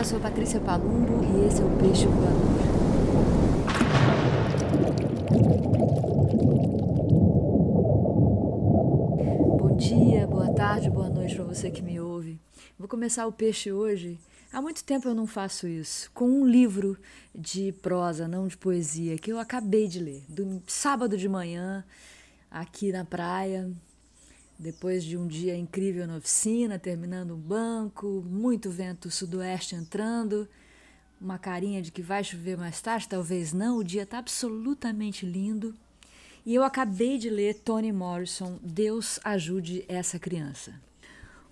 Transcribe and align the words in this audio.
eu 0.00 0.04
sou 0.04 0.18
Patrícia 0.18 0.58
Palumbo 0.58 1.22
e 1.22 1.46
esse 1.46 1.60
é 1.60 1.64
o 1.64 1.76
Peixe 1.76 2.06
Voador. 2.06 2.40
Bom 9.58 9.76
dia, 9.76 10.26
boa 10.26 10.54
tarde, 10.54 10.88
boa 10.88 11.10
noite 11.10 11.34
para 11.34 11.44
você 11.44 11.70
que 11.70 11.82
me 11.82 12.00
ouve. 12.00 12.40
Vou 12.78 12.88
começar 12.88 13.26
o 13.26 13.32
peixe 13.32 13.70
hoje. 13.70 14.18
Há 14.50 14.62
muito 14.62 14.82
tempo 14.84 15.06
eu 15.06 15.14
não 15.14 15.26
faço 15.26 15.68
isso, 15.68 16.10
com 16.14 16.24
um 16.24 16.46
livro 16.46 16.96
de 17.34 17.70
prosa, 17.70 18.26
não 18.26 18.48
de 18.48 18.56
poesia, 18.56 19.18
que 19.18 19.30
eu 19.30 19.38
acabei 19.38 19.86
de 19.86 20.00
ler, 20.00 20.24
do 20.26 20.62
sábado 20.66 21.14
de 21.14 21.28
manhã, 21.28 21.84
aqui 22.50 22.90
na 22.90 23.04
praia, 23.04 23.70
depois 24.60 25.02
de 25.02 25.16
um 25.16 25.26
dia 25.26 25.56
incrível 25.56 26.06
na 26.06 26.18
oficina, 26.18 26.78
terminando 26.78 27.34
um 27.34 27.40
banco, 27.40 28.22
muito 28.28 28.70
vento 28.70 29.10
sudoeste 29.10 29.74
entrando, 29.74 30.46
uma 31.18 31.38
carinha 31.38 31.80
de 31.80 31.90
que 31.90 32.02
vai 32.02 32.22
chover 32.22 32.58
mais 32.58 32.78
tarde, 32.78 33.08
talvez 33.08 33.54
não, 33.54 33.78
o 33.78 33.84
dia 33.84 34.02
está 34.02 34.18
absolutamente 34.18 35.24
lindo. 35.24 35.74
E 36.44 36.54
eu 36.54 36.62
acabei 36.62 37.16
de 37.16 37.30
ler 37.30 37.54
Toni 37.54 37.90
Morrison, 37.90 38.58
Deus 38.62 39.18
ajude 39.24 39.82
essa 39.88 40.18
criança. 40.18 40.74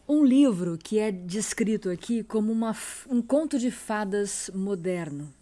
Um 0.06 0.22
livro 0.22 0.76
que 0.76 0.98
é 0.98 1.10
descrito 1.10 1.88
aqui 1.88 2.22
como 2.22 2.52
uma, 2.52 2.76
um 3.08 3.22
conto 3.22 3.58
de 3.58 3.70
fadas 3.70 4.50
moderno. 4.54 5.32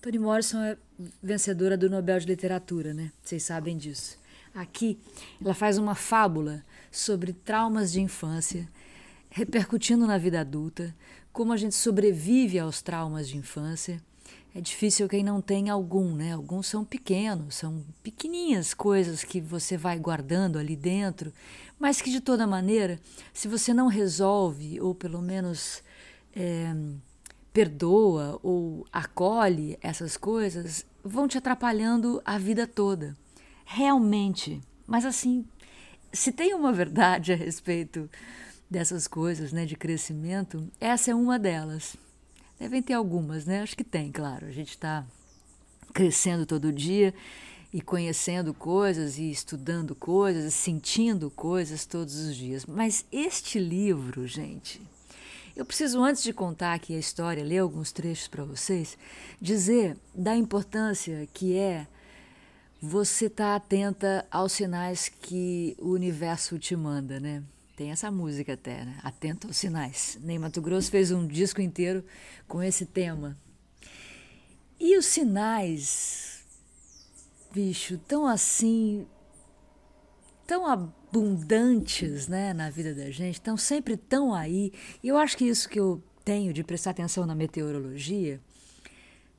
Toni 0.00 0.18
Morrison 0.18 0.60
é 0.62 0.78
vencedora 1.22 1.76
do 1.76 1.90
Nobel 1.90 2.18
de 2.18 2.26
Literatura, 2.26 2.94
né? 2.94 3.12
Vocês 3.22 3.42
sabem 3.42 3.76
disso. 3.76 4.21
Aqui, 4.54 4.98
ela 5.42 5.54
faz 5.54 5.78
uma 5.78 5.94
fábula 5.94 6.62
sobre 6.90 7.32
traumas 7.32 7.90
de 7.90 8.00
infância, 8.00 8.68
repercutindo 9.30 10.06
na 10.06 10.18
vida 10.18 10.40
adulta, 10.40 10.94
como 11.32 11.52
a 11.52 11.56
gente 11.56 11.74
sobrevive 11.74 12.58
aos 12.58 12.82
traumas 12.82 13.28
de 13.28 13.38
infância. 13.38 14.02
É 14.54 14.60
difícil 14.60 15.08
quem 15.08 15.24
não 15.24 15.40
tem 15.40 15.70
algum, 15.70 16.14
né? 16.14 16.34
Alguns 16.34 16.66
são 16.66 16.84
pequenos, 16.84 17.54
são 17.54 17.82
pequeninhas 18.02 18.74
coisas 18.74 19.24
que 19.24 19.40
você 19.40 19.78
vai 19.78 19.98
guardando 19.98 20.58
ali 20.58 20.76
dentro, 20.76 21.32
mas 21.78 22.02
que 22.02 22.10
de 22.10 22.20
toda 22.20 22.46
maneira, 22.46 23.00
se 23.32 23.48
você 23.48 23.72
não 23.72 23.86
resolve, 23.86 24.78
ou 24.78 24.94
pelo 24.94 25.22
menos 25.22 25.82
é, 26.36 26.74
perdoa 27.50 28.38
ou 28.42 28.86
acolhe 28.92 29.78
essas 29.80 30.18
coisas, 30.18 30.84
vão 31.02 31.26
te 31.26 31.38
atrapalhando 31.38 32.20
a 32.22 32.36
vida 32.36 32.66
toda. 32.66 33.16
Realmente. 33.74 34.60
Mas 34.86 35.06
assim, 35.06 35.46
se 36.12 36.30
tem 36.30 36.52
uma 36.52 36.72
verdade 36.72 37.32
a 37.32 37.36
respeito 37.36 38.08
dessas 38.70 39.08
coisas, 39.08 39.50
né, 39.50 39.64
de 39.64 39.76
crescimento, 39.76 40.70
essa 40.78 41.10
é 41.10 41.14
uma 41.14 41.38
delas. 41.38 41.96
Devem 42.60 42.82
ter 42.82 42.92
algumas, 42.92 43.46
né? 43.46 43.62
Acho 43.62 43.74
que 43.74 43.82
tem, 43.82 44.12
claro. 44.12 44.46
A 44.46 44.50
gente 44.50 44.70
está 44.70 45.06
crescendo 45.94 46.44
todo 46.44 46.70
dia 46.70 47.14
e 47.72 47.80
conhecendo 47.80 48.52
coisas 48.52 49.16
e 49.16 49.30
estudando 49.30 49.94
coisas, 49.94 50.44
e 50.44 50.50
sentindo 50.50 51.30
coisas 51.30 51.86
todos 51.86 52.14
os 52.16 52.36
dias. 52.36 52.66
Mas 52.66 53.06
este 53.10 53.58
livro, 53.58 54.26
gente, 54.26 54.82
eu 55.56 55.64
preciso, 55.64 56.02
antes 56.02 56.22
de 56.22 56.34
contar 56.34 56.74
aqui 56.74 56.94
a 56.94 56.98
história, 56.98 57.42
ler 57.42 57.58
alguns 57.58 57.90
trechos 57.90 58.28
para 58.28 58.44
vocês, 58.44 58.98
dizer 59.40 59.96
da 60.14 60.36
importância 60.36 61.26
que 61.32 61.56
é 61.56 61.86
você 62.84 63.26
está 63.26 63.54
atenta 63.54 64.26
aos 64.28 64.50
sinais 64.50 65.08
que 65.08 65.76
o 65.78 65.90
universo 65.90 66.58
te 66.58 66.74
manda, 66.74 67.20
né? 67.20 67.44
Tem 67.76 67.92
essa 67.92 68.10
música 68.10 68.54
até, 68.54 68.84
né? 68.84 68.98
Atento 69.04 69.46
aos 69.46 69.56
sinais. 69.56 70.18
Ney 70.20 70.36
Mato 70.36 70.60
Grosso 70.60 70.90
fez 70.90 71.12
um 71.12 71.24
disco 71.24 71.60
inteiro 71.60 72.04
com 72.48 72.60
esse 72.60 72.84
tema. 72.84 73.38
E 74.80 74.98
os 74.98 75.06
sinais, 75.06 76.44
bicho, 77.54 77.98
tão 77.98 78.26
assim, 78.26 79.06
tão 80.44 80.66
abundantes, 80.66 82.26
né, 82.26 82.52
na 82.52 82.68
vida 82.68 82.92
da 82.92 83.12
gente, 83.12 83.34
estão 83.34 83.56
sempre 83.56 83.96
tão 83.96 84.34
aí. 84.34 84.72
E 85.00 85.06
eu 85.06 85.16
acho 85.16 85.36
que 85.36 85.44
isso 85.44 85.68
que 85.68 85.78
eu 85.78 86.02
tenho 86.24 86.52
de 86.52 86.64
prestar 86.64 86.90
atenção 86.90 87.26
na 87.26 87.34
meteorologia 87.34 88.40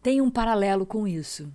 tem 0.02 0.22
um 0.22 0.32
paralelo 0.32 0.86
com 0.86 1.06
isso. 1.06 1.52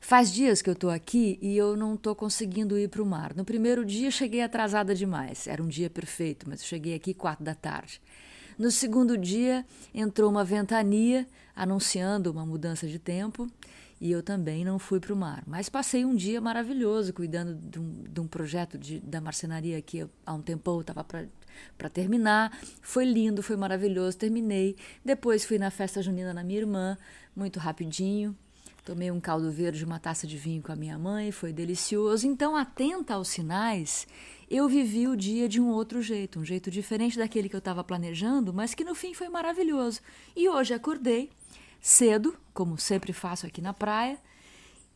Faz 0.00 0.32
dias 0.32 0.62
que 0.62 0.70
eu 0.70 0.74
estou 0.74 0.90
aqui 0.90 1.38
e 1.40 1.56
eu 1.56 1.76
não 1.76 1.94
estou 1.94 2.14
conseguindo 2.14 2.78
ir 2.78 2.88
para 2.88 3.02
o 3.02 3.06
mar. 3.06 3.34
No 3.34 3.44
primeiro 3.44 3.84
dia 3.84 4.10
cheguei 4.10 4.42
atrasada 4.42 4.94
demais. 4.94 5.46
Era 5.46 5.62
um 5.62 5.68
dia 5.68 5.90
perfeito, 5.90 6.48
mas 6.48 6.60
eu 6.60 6.66
cheguei 6.66 6.94
aqui 6.94 7.14
quatro 7.14 7.44
da 7.44 7.54
tarde. 7.54 8.00
No 8.58 8.70
segundo 8.70 9.18
dia 9.18 9.66
entrou 9.94 10.30
uma 10.30 10.44
ventania 10.44 11.26
anunciando 11.54 12.30
uma 12.30 12.46
mudança 12.46 12.86
de 12.86 12.98
tempo 12.98 13.46
e 14.00 14.10
eu 14.10 14.22
também 14.22 14.64
não 14.64 14.78
fui 14.78 15.00
para 15.00 15.12
o 15.12 15.16
mar. 15.16 15.42
Mas 15.46 15.68
passei 15.68 16.04
um 16.04 16.14
dia 16.14 16.40
maravilhoso 16.40 17.12
cuidando 17.12 17.54
de 17.54 17.78
um, 17.78 18.04
de 18.04 18.20
um 18.20 18.26
projeto 18.26 18.78
de, 18.78 19.00
da 19.00 19.20
marcenaria 19.20 19.80
que 19.82 19.98
eu, 19.98 20.10
há 20.24 20.34
um 20.34 20.42
tempão 20.42 20.80
estava 20.80 21.04
para 21.04 21.90
terminar. 21.90 22.56
Foi 22.80 23.04
lindo, 23.04 23.42
foi 23.42 23.56
maravilhoso, 23.56 24.16
terminei. 24.16 24.76
Depois 25.04 25.44
fui 25.44 25.58
na 25.58 25.70
festa 25.70 26.00
junina 26.00 26.32
na 26.32 26.44
minha 26.44 26.60
irmã, 26.60 26.96
muito 27.34 27.58
rapidinho. 27.58 28.36
Tomei 28.86 29.10
um 29.10 29.18
caldo 29.18 29.50
verde, 29.50 29.84
uma 29.84 29.98
taça 29.98 30.28
de 30.28 30.38
vinho 30.38 30.62
com 30.62 30.70
a 30.70 30.76
minha 30.76 30.96
mãe, 30.96 31.32
foi 31.32 31.52
delicioso. 31.52 32.24
Então, 32.24 32.54
atenta 32.54 33.14
aos 33.14 33.26
sinais, 33.26 34.06
eu 34.48 34.68
vivi 34.68 35.08
o 35.08 35.16
dia 35.16 35.48
de 35.48 35.60
um 35.60 35.70
outro 35.70 36.00
jeito, 36.00 36.38
um 36.38 36.44
jeito 36.44 36.70
diferente 36.70 37.18
daquele 37.18 37.48
que 37.48 37.56
eu 37.56 37.58
estava 37.58 37.82
planejando, 37.82 38.54
mas 38.54 38.74
que 38.74 38.84
no 38.84 38.94
fim 38.94 39.12
foi 39.12 39.28
maravilhoso. 39.28 40.00
E 40.36 40.48
hoje 40.48 40.72
acordei 40.72 41.32
cedo, 41.80 42.38
como 42.54 42.78
sempre 42.78 43.12
faço 43.12 43.44
aqui 43.44 43.60
na 43.60 43.74
praia, 43.74 44.20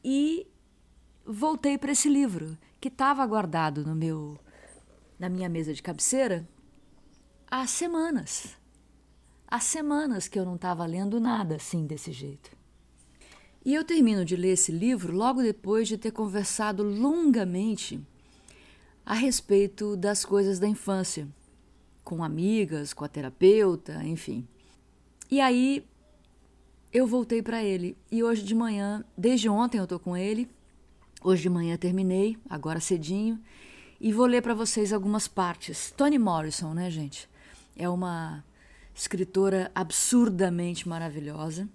e 0.05 0.47
voltei 1.27 1.77
para 1.77 1.91
esse 1.91 2.09
livro 2.09 2.56
que 2.81 2.87
estava 2.87 3.27
guardado 3.27 3.84
no 3.84 3.97
meu 3.97 4.39
na 5.19 5.29
minha 5.29 5.49
mesa 5.49 5.75
de 5.75 5.83
cabeceira 5.83 6.49
há 7.50 7.67
semanas. 7.67 8.56
Há 9.49 9.59
semanas 9.59 10.29
que 10.29 10.39
eu 10.39 10.45
não 10.45 10.55
estava 10.55 10.87
lendo 10.87 11.19
nada 11.19 11.56
assim 11.56 11.89
desse 11.89 12.12
jeito. 12.12 12.59
E 13.62 13.75
eu 13.75 13.84
termino 13.84 14.25
de 14.25 14.37
ler 14.37 14.53
esse 14.53 14.72
livro 14.72 15.12
logo 15.12 15.43
depois 15.43 15.87
de 15.87 15.98
ter 15.98 16.12
conversado 16.12 16.82
longamente 16.82 18.00
a 19.04 19.12
respeito 19.12 19.97
das 19.97 20.25
coisas 20.25 20.59
da 20.59 20.66
infância, 20.66 21.28
com 22.03 22.25
amigas, 22.25 22.94
com 22.94 23.04
a 23.04 23.09
terapeuta, 23.09 24.03
enfim. 24.03 24.49
E 25.31 25.41
aí 25.41 25.87
eu 26.91 27.06
voltei 27.06 27.43
para 27.43 27.62
ele 27.62 27.97
e 28.10 28.22
hoje 28.22 28.43
de 28.43 28.54
manhã, 28.54 29.04
desde 29.16 29.49
ontem 29.49 29.78
eu 29.78 29.87
tô 29.87 29.99
com 29.99 30.16
ele. 30.16 30.49
Hoje 31.22 31.43
de 31.43 31.50
manhã 31.50 31.76
terminei, 31.76 32.38
agora 32.49 32.81
cedinho, 32.81 33.38
e 34.00 34.10
vou 34.10 34.25
ler 34.25 34.41
para 34.41 34.54
vocês 34.54 34.91
algumas 34.91 35.28
partes. 35.28 35.93
Toni 35.94 36.19
Morrison, 36.19 36.72
né, 36.72 36.91
gente? 36.91 37.28
É 37.76 37.87
uma 37.87 38.43
escritora 38.94 39.70
absurdamente 39.75 40.88
maravilhosa 40.88 41.69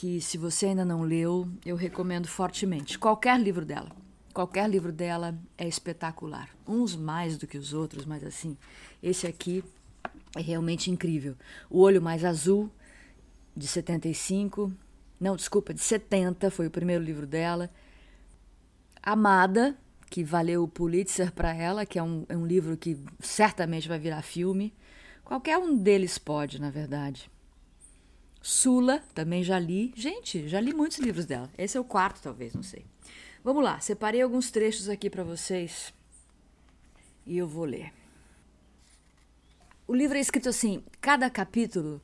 que 0.00 0.18
se 0.18 0.38
você 0.38 0.64
ainda 0.64 0.82
não 0.82 1.02
leu, 1.02 1.46
eu 1.62 1.76
recomendo 1.76 2.26
fortemente. 2.26 2.98
Qualquer 2.98 3.38
livro 3.38 3.66
dela. 3.66 3.90
Qualquer 4.32 4.66
livro 4.66 4.90
dela 4.90 5.38
é 5.58 5.68
espetacular. 5.68 6.48
Uns 6.66 6.96
mais 6.96 7.36
do 7.36 7.46
que 7.46 7.58
os 7.58 7.74
outros, 7.74 8.06
mas 8.06 8.24
assim, 8.24 8.56
esse 9.02 9.26
aqui 9.26 9.62
é 10.34 10.40
realmente 10.40 10.90
incrível. 10.90 11.36
O 11.68 11.80
Olho 11.80 12.00
Mais 12.00 12.24
Azul, 12.24 12.70
de 13.54 13.66
75. 13.66 14.72
Não, 15.20 15.36
desculpa, 15.36 15.74
de 15.74 15.82
70, 15.82 16.50
foi 16.50 16.68
o 16.68 16.70
primeiro 16.70 17.04
livro 17.04 17.26
dela. 17.26 17.70
Amada, 19.02 19.76
que 20.08 20.24
valeu 20.24 20.62
o 20.62 20.68
Pulitzer 20.68 21.30
para 21.30 21.52
ela, 21.52 21.84
que 21.84 21.98
é 21.98 22.02
um, 22.02 22.24
é 22.26 22.34
um 22.34 22.46
livro 22.46 22.74
que 22.74 22.98
certamente 23.18 23.86
vai 23.86 23.98
virar 23.98 24.22
filme. 24.22 24.72
Qualquer 25.22 25.58
um 25.58 25.76
deles 25.76 26.16
pode, 26.16 26.58
na 26.58 26.70
verdade. 26.70 27.30
Sula, 28.42 29.02
também 29.14 29.42
já 29.42 29.58
li. 29.58 29.92
Gente, 29.94 30.48
já 30.48 30.60
li 30.60 30.72
muitos 30.72 30.98
livros 30.98 31.26
dela. 31.26 31.50
Esse 31.58 31.76
é 31.76 31.80
o 31.80 31.84
quarto, 31.84 32.22
talvez, 32.22 32.54
não 32.54 32.62
sei. 32.62 32.84
Vamos 33.42 33.62
lá, 33.62 33.80
separei 33.80 34.20
alguns 34.20 34.50
trechos 34.50 34.88
aqui 34.88 35.08
para 35.08 35.24
vocês 35.24 35.92
e 37.26 37.38
eu 37.38 37.46
vou 37.46 37.64
ler. 37.64 37.92
O 39.86 39.94
livro 39.94 40.18
é 40.18 40.20
escrito 40.20 40.48
assim: 40.48 40.82
cada 41.00 41.30
capítulo 41.30 42.00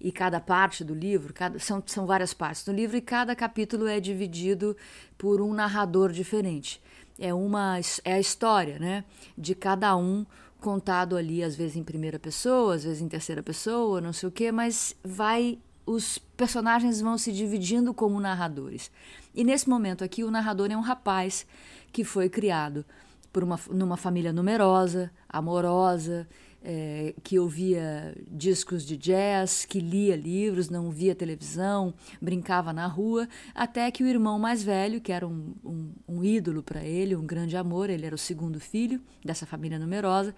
e 0.00 0.12
cada 0.12 0.40
parte 0.40 0.84
do 0.84 0.94
livro, 0.94 1.32
cada, 1.32 1.58
são, 1.58 1.82
são 1.86 2.06
várias 2.06 2.34
partes 2.34 2.64
do 2.64 2.72
livro, 2.72 2.96
e 2.96 3.00
cada 3.00 3.34
capítulo 3.34 3.86
é 3.86 4.00
dividido 4.00 4.76
por 5.16 5.40
um 5.40 5.54
narrador 5.54 6.12
diferente. 6.12 6.82
É, 7.18 7.32
uma, 7.32 7.78
é 8.04 8.14
a 8.14 8.20
história 8.20 8.78
né, 8.78 9.04
de 9.38 9.54
cada 9.54 9.96
um 9.96 10.26
contado 10.60 11.16
ali, 11.16 11.42
às 11.42 11.54
vezes 11.54 11.76
em 11.76 11.84
primeira 11.84 12.18
pessoa, 12.18 12.74
às 12.74 12.84
vezes 12.84 13.00
em 13.00 13.08
terceira 13.08 13.42
pessoa, 13.42 14.00
não 14.00 14.12
sei 14.12 14.28
o 14.28 14.32
quê, 14.32 14.50
mas 14.50 14.96
vai 15.04 15.58
os 15.86 16.18
personagens 16.18 17.00
vão 17.00 17.18
se 17.18 17.32
dividindo 17.32 17.92
como 17.92 18.20
narradores. 18.20 18.90
E 19.34 19.44
nesse 19.44 19.68
momento 19.68 20.02
aqui, 20.04 20.24
o 20.24 20.30
narrador 20.30 20.70
é 20.70 20.76
um 20.76 20.80
rapaz 20.80 21.46
que 21.92 22.04
foi 22.04 22.28
criado 22.28 22.84
por 23.32 23.42
uma, 23.42 23.58
numa 23.70 23.96
família 23.96 24.32
numerosa, 24.32 25.10
amorosa, 25.28 26.26
é, 26.62 27.14
que 27.22 27.38
ouvia 27.38 28.16
discos 28.26 28.86
de 28.86 28.96
jazz, 28.96 29.66
que 29.66 29.80
lia 29.80 30.16
livros, 30.16 30.70
não 30.70 30.90
via 30.90 31.14
televisão, 31.14 31.92
brincava 32.22 32.72
na 32.72 32.86
rua, 32.86 33.28
até 33.54 33.90
que 33.90 34.02
o 34.02 34.06
irmão 34.06 34.38
mais 34.38 34.62
velho, 34.62 35.00
que 35.00 35.12
era 35.12 35.26
um, 35.26 35.54
um, 35.62 35.92
um 36.08 36.24
ídolo 36.24 36.62
para 36.62 36.82
ele, 36.82 37.14
um 37.14 37.26
grande 37.26 37.56
amor, 37.56 37.90
ele 37.90 38.06
era 38.06 38.14
o 38.14 38.18
segundo 38.18 38.58
filho 38.58 39.00
dessa 39.22 39.44
família 39.44 39.78
numerosa, 39.78 40.34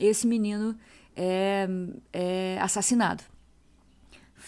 esse 0.00 0.26
menino 0.26 0.74
é, 1.14 1.68
é 2.12 2.58
assassinado. 2.62 3.22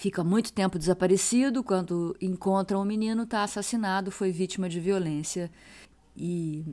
Fica 0.01 0.25
muito 0.25 0.51
tempo 0.51 0.79
desaparecido, 0.79 1.63
quando 1.63 2.17
encontram 2.23 2.81
o 2.81 2.85
menino, 2.87 3.25
está 3.25 3.45
assassinado, 3.45 4.11
foi 4.11 4.33
vítima 4.33 4.67
de 4.67 4.81
violência. 4.81 5.51
E 6.17 6.65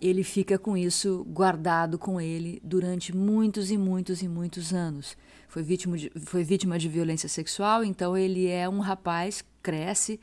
ele 0.00 0.24
fica 0.24 0.58
com 0.58 0.74
isso 0.74 1.22
guardado 1.28 1.98
com 1.98 2.18
ele 2.18 2.58
durante 2.64 3.14
muitos 3.14 3.70
e 3.70 3.76
muitos 3.76 4.22
e 4.22 4.28
muitos 4.28 4.72
anos. 4.72 5.14
Foi 5.46 5.62
vítima 5.62 5.98
de, 5.98 6.10
foi 6.24 6.42
vítima 6.42 6.78
de 6.78 6.88
violência 6.88 7.28
sexual, 7.28 7.84
então 7.84 8.16
ele 8.16 8.48
é 8.48 8.66
um 8.66 8.80
rapaz, 8.80 9.44
cresce, 9.62 10.18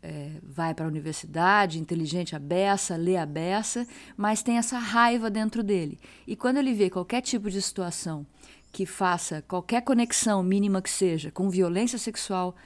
é, 0.00 0.34
vai 0.40 0.74
para 0.74 0.84
a 0.84 0.88
universidade, 0.88 1.80
inteligente 1.80 2.36
a 2.36 2.38
beça, 2.38 2.94
lê 2.94 3.16
a 3.16 3.26
beça, 3.26 3.84
mas 4.16 4.40
tem 4.40 4.56
essa 4.56 4.78
raiva 4.78 5.28
dentro 5.28 5.64
dele. 5.64 5.98
E 6.28 6.36
quando 6.36 6.58
ele 6.58 6.74
vê 6.74 6.88
qualquer 6.88 7.22
tipo 7.22 7.50
de 7.50 7.60
situação 7.60 8.24
que 8.72 8.86
faça 8.86 9.42
qualquer 9.42 9.82
conexão 9.82 10.42
mínima 10.42 10.80
que 10.80 10.88
seja 10.88 11.30
com 11.30 11.50
violência 11.50 11.98
sexual 11.98 12.56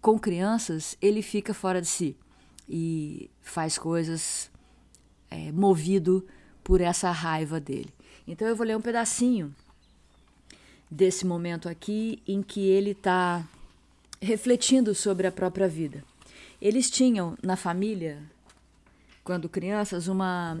com 0.00 0.18
crianças, 0.18 0.96
ele 1.00 1.22
fica 1.22 1.52
fora 1.52 1.80
de 1.80 1.86
si 1.86 2.16
e 2.68 3.30
faz 3.42 3.76
coisas 3.78 4.50
é, 5.30 5.52
movido 5.52 6.26
por 6.64 6.80
essa 6.80 7.10
raiva 7.10 7.60
dele. 7.60 7.92
Então 8.26 8.48
eu 8.48 8.56
vou 8.56 8.66
ler 8.66 8.76
um 8.76 8.80
pedacinho 8.80 9.54
desse 10.90 11.26
momento 11.26 11.68
aqui 11.68 12.22
em 12.26 12.42
que 12.42 12.66
ele 12.66 12.90
está 12.90 13.46
refletindo 14.20 14.94
sobre 14.94 15.26
a 15.26 15.32
própria 15.32 15.68
vida. 15.68 16.02
Eles 16.60 16.90
tinham 16.90 17.36
na 17.42 17.56
família, 17.56 18.22
quando 19.24 19.48
crianças, 19.48 20.08
uma, 20.08 20.60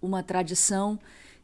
uma 0.00 0.22
tradição 0.22 0.98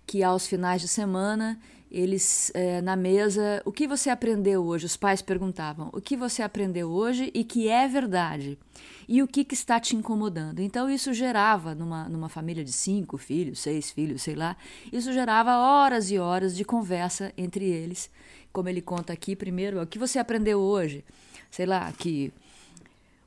que 0.07 0.23
aos 0.23 0.47
finais 0.47 0.81
de 0.81 0.89
semana 0.89 1.59
eles 1.93 2.51
é, 2.55 2.81
na 2.81 2.97
mesa, 2.97 3.61
o 3.67 3.71
que 3.71 3.87
você 3.87 4.09
aprendeu 4.09 4.65
hoje? 4.65 4.87
Os 4.87 4.97
pais 4.97 5.21
perguntavam, 5.21 5.91
o 5.93 6.01
que 6.01 6.17
você 6.17 6.43
aprendeu 6.43 6.91
hoje 6.91 7.31
e 7.35 7.45
que 7.45 7.69
é 7.69 7.87
verdade? 7.87 8.59
E 9.07 9.23
o 9.23 9.29
que, 9.29 9.45
que 9.45 9.53
está 9.53 9.79
te 9.79 9.95
incomodando? 9.95 10.61
Então 10.61 10.89
isso 10.89 11.13
gerava, 11.13 11.75
numa, 11.75 12.09
numa 12.09 12.31
família 12.31 12.65
de 12.65 12.73
cinco 12.73 13.19
filhos, 13.19 13.61
seis 13.61 13.91
filhos, 13.91 14.23
sei 14.23 14.35
lá, 14.35 14.57
isso 14.91 15.13
gerava 15.13 15.59
horas 15.59 16.11
e 16.11 16.19
horas 16.19 16.57
de 16.57 16.65
conversa 16.65 17.31
entre 17.37 17.67
eles. 17.67 18.11
Como 18.51 18.71
ele 18.71 18.81
conta 18.81 19.13
aqui 19.13 19.37
primeiro, 19.37 19.83
o 19.83 19.87
que 19.87 19.99
você 19.99 20.19
aprendeu 20.19 20.61
hoje? 20.61 21.05
Sei 21.51 21.67
lá, 21.67 21.93
que 21.93 22.33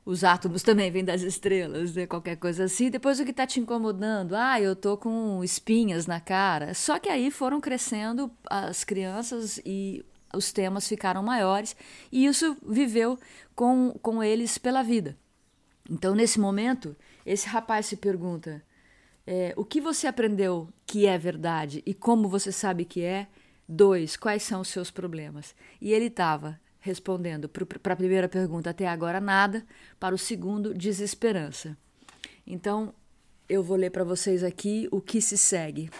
os 0.06 0.22
átomos 0.22 0.62
também 0.62 0.88
vêm 0.88 1.04
das 1.04 1.22
estrelas, 1.22 1.96
né? 1.96 2.06
qualquer 2.06 2.36
coisa 2.36 2.64
assim. 2.64 2.88
Depois 2.88 3.18
o 3.18 3.24
que 3.24 3.32
está 3.32 3.44
te 3.44 3.58
incomodando? 3.58 4.36
Ah, 4.36 4.60
eu 4.60 4.76
tô 4.76 4.96
com 4.96 5.42
espinhas 5.42 6.06
na 6.06 6.20
cara. 6.20 6.72
Só 6.74 6.96
que 7.00 7.08
aí 7.08 7.28
foram 7.28 7.60
crescendo 7.60 8.30
as 8.48 8.84
crianças 8.84 9.60
e 9.66 10.06
os 10.32 10.52
temas 10.52 10.86
ficaram 10.86 11.24
maiores 11.24 11.74
e 12.12 12.24
isso 12.24 12.56
viveu 12.64 13.18
com, 13.52 13.98
com 14.00 14.22
eles 14.22 14.56
pela 14.58 14.80
vida. 14.80 15.18
Então, 15.90 16.14
nesse 16.14 16.38
momento, 16.38 16.94
esse 17.24 17.48
rapaz 17.48 17.86
se 17.86 17.96
pergunta: 17.96 18.62
é, 19.26 19.52
o 19.56 19.64
que 19.64 19.80
você 19.80 20.06
aprendeu 20.06 20.68
que 20.86 21.06
é 21.06 21.18
verdade 21.18 21.82
e 21.84 21.92
como 21.92 22.28
você 22.28 22.52
sabe 22.52 22.84
que 22.84 23.02
é? 23.02 23.26
Dois, 23.68 24.16
quais 24.16 24.44
são 24.44 24.60
os 24.60 24.68
seus 24.68 24.92
problemas? 24.92 25.52
E 25.80 25.92
ele 25.92 26.06
estava 26.06 26.60
respondendo 26.86 27.48
para 27.48 27.92
a 27.92 27.96
primeira 27.96 28.28
pergunta, 28.28 28.70
até 28.70 28.86
agora 28.86 29.20
nada, 29.20 29.66
para 29.98 30.14
o 30.14 30.18
segundo, 30.18 30.72
desesperança. 30.72 31.76
Então, 32.46 32.94
eu 33.48 33.60
vou 33.60 33.76
ler 33.76 33.90
para 33.90 34.04
vocês 34.04 34.44
aqui 34.44 34.88
o 34.92 35.00
que 35.00 35.20
se 35.20 35.36
segue. 35.36 35.90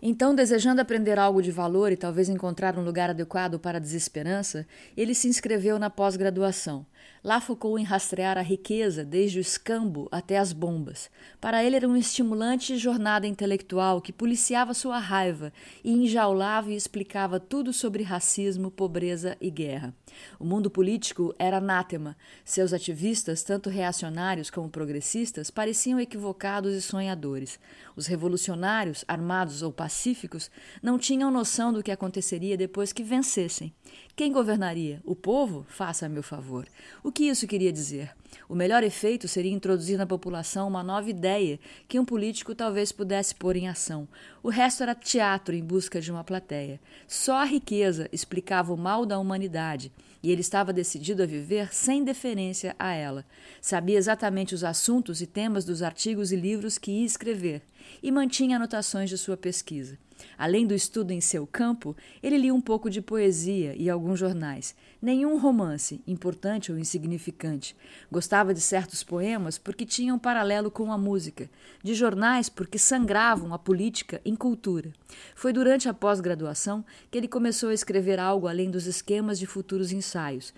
Então, 0.00 0.34
desejando 0.34 0.80
aprender 0.80 1.18
algo 1.18 1.42
de 1.42 1.50
valor 1.50 1.92
e 1.92 1.96
talvez 1.96 2.28
encontrar 2.28 2.78
um 2.78 2.84
lugar 2.84 3.10
adequado 3.10 3.58
para 3.58 3.76
a 3.76 3.80
desesperança, 3.80 4.66
ele 4.96 5.14
se 5.14 5.28
inscreveu 5.28 5.78
na 5.78 5.90
pós-graduação. 5.90 6.86
Lá 7.22 7.40
focou 7.40 7.78
em 7.78 7.82
rastrear 7.82 8.38
a 8.38 8.42
riqueza, 8.42 9.04
desde 9.04 9.38
o 9.38 9.40
escambo 9.40 10.08
até 10.10 10.38
as 10.38 10.52
bombas. 10.52 11.10
Para 11.40 11.64
ele 11.64 11.74
era 11.76 11.86
uma 11.86 11.98
estimulante 11.98 12.76
jornada 12.78 13.26
intelectual 13.26 14.00
que 14.00 14.12
policiava 14.12 14.72
sua 14.72 14.98
raiva 14.98 15.52
e 15.82 15.92
enjaulava 15.92 16.70
e 16.70 16.76
explicava 16.76 17.40
tudo 17.40 17.72
sobre 17.72 18.04
racismo, 18.04 18.70
pobreza 18.70 19.36
e 19.40 19.50
guerra. 19.50 19.92
O 20.38 20.44
mundo 20.44 20.70
político 20.70 21.34
era 21.38 21.58
anátema. 21.58 22.16
Seus 22.44 22.72
ativistas, 22.72 23.42
tanto 23.42 23.68
reacionários 23.68 24.48
como 24.48 24.70
progressistas, 24.70 25.50
pareciam 25.50 25.98
equivocados 25.98 26.74
e 26.74 26.80
sonhadores. 26.80 27.58
Os 27.96 28.06
revolucionários, 28.06 29.04
armados 29.08 29.60
ou 29.60 29.72
pacíficos, 29.72 30.50
não 30.80 30.98
tinham 30.98 31.30
noção 31.30 31.72
do 31.72 31.82
que 31.82 31.90
aconteceria 31.90 32.56
depois 32.56 32.92
que 32.92 33.02
vencessem. 33.02 33.72
Quem 34.18 34.32
governaria? 34.32 35.00
O 35.04 35.14
povo? 35.14 35.64
Faça-me 35.68 36.18
o 36.18 36.24
favor. 36.24 36.66
O 37.04 37.12
que 37.12 37.28
isso 37.28 37.46
queria 37.46 37.72
dizer? 37.72 38.10
O 38.48 38.54
melhor 38.56 38.82
efeito 38.82 39.28
seria 39.28 39.52
introduzir 39.52 39.96
na 39.96 40.08
população 40.08 40.66
uma 40.66 40.82
nova 40.82 41.08
ideia 41.08 41.60
que 41.86 42.00
um 42.00 42.04
político 42.04 42.52
talvez 42.52 42.90
pudesse 42.90 43.32
pôr 43.32 43.54
em 43.54 43.68
ação. 43.68 44.08
O 44.42 44.48
resto 44.48 44.82
era 44.82 44.92
teatro 44.92 45.54
em 45.54 45.62
busca 45.62 46.00
de 46.00 46.10
uma 46.10 46.24
plateia. 46.24 46.80
Só 47.06 47.36
a 47.36 47.44
riqueza 47.44 48.08
explicava 48.10 48.74
o 48.74 48.76
mal 48.76 49.06
da 49.06 49.20
humanidade 49.20 49.92
e 50.20 50.32
ele 50.32 50.40
estava 50.40 50.72
decidido 50.72 51.22
a 51.22 51.26
viver 51.26 51.72
sem 51.72 52.02
deferência 52.02 52.74
a 52.76 52.92
ela. 52.92 53.24
Sabia 53.60 53.98
exatamente 53.98 54.52
os 54.52 54.64
assuntos 54.64 55.20
e 55.20 55.28
temas 55.28 55.64
dos 55.64 55.80
artigos 55.80 56.32
e 56.32 56.36
livros 56.36 56.76
que 56.76 56.90
ia 56.90 57.06
escrever 57.06 57.62
e 58.02 58.10
mantinha 58.10 58.56
anotações 58.56 59.08
de 59.08 59.16
sua 59.16 59.36
pesquisa. 59.36 59.96
Além 60.36 60.66
do 60.66 60.74
estudo 60.74 61.12
em 61.12 61.20
seu 61.20 61.46
campo, 61.46 61.96
ele 62.22 62.38
lia 62.38 62.54
um 62.54 62.60
pouco 62.60 62.88
de 62.88 63.00
poesia 63.00 63.74
e 63.76 63.88
alguns 63.88 64.18
jornais. 64.18 64.74
Nenhum 65.00 65.38
romance, 65.38 66.00
importante 66.06 66.72
ou 66.72 66.78
insignificante. 66.78 67.76
Gostava 68.10 68.52
de 68.52 68.60
certos 68.60 69.02
poemas 69.02 69.58
porque 69.58 69.84
tinham 69.84 70.18
paralelo 70.18 70.70
com 70.70 70.92
a 70.92 70.98
música, 70.98 71.48
de 71.82 71.94
jornais 71.94 72.48
porque 72.48 72.78
sangravam 72.78 73.54
a 73.54 73.58
política 73.58 74.20
em 74.24 74.34
cultura. 74.34 74.92
Foi 75.34 75.52
durante 75.52 75.88
a 75.88 75.94
pós-graduação 75.94 76.84
que 77.10 77.18
ele 77.18 77.28
começou 77.28 77.70
a 77.70 77.74
escrever 77.74 78.18
algo 78.18 78.48
além 78.48 78.70
dos 78.70 78.86
esquemas 78.86 79.38
de 79.38 79.46
futuros 79.46 79.92
ensaios. 79.92 80.52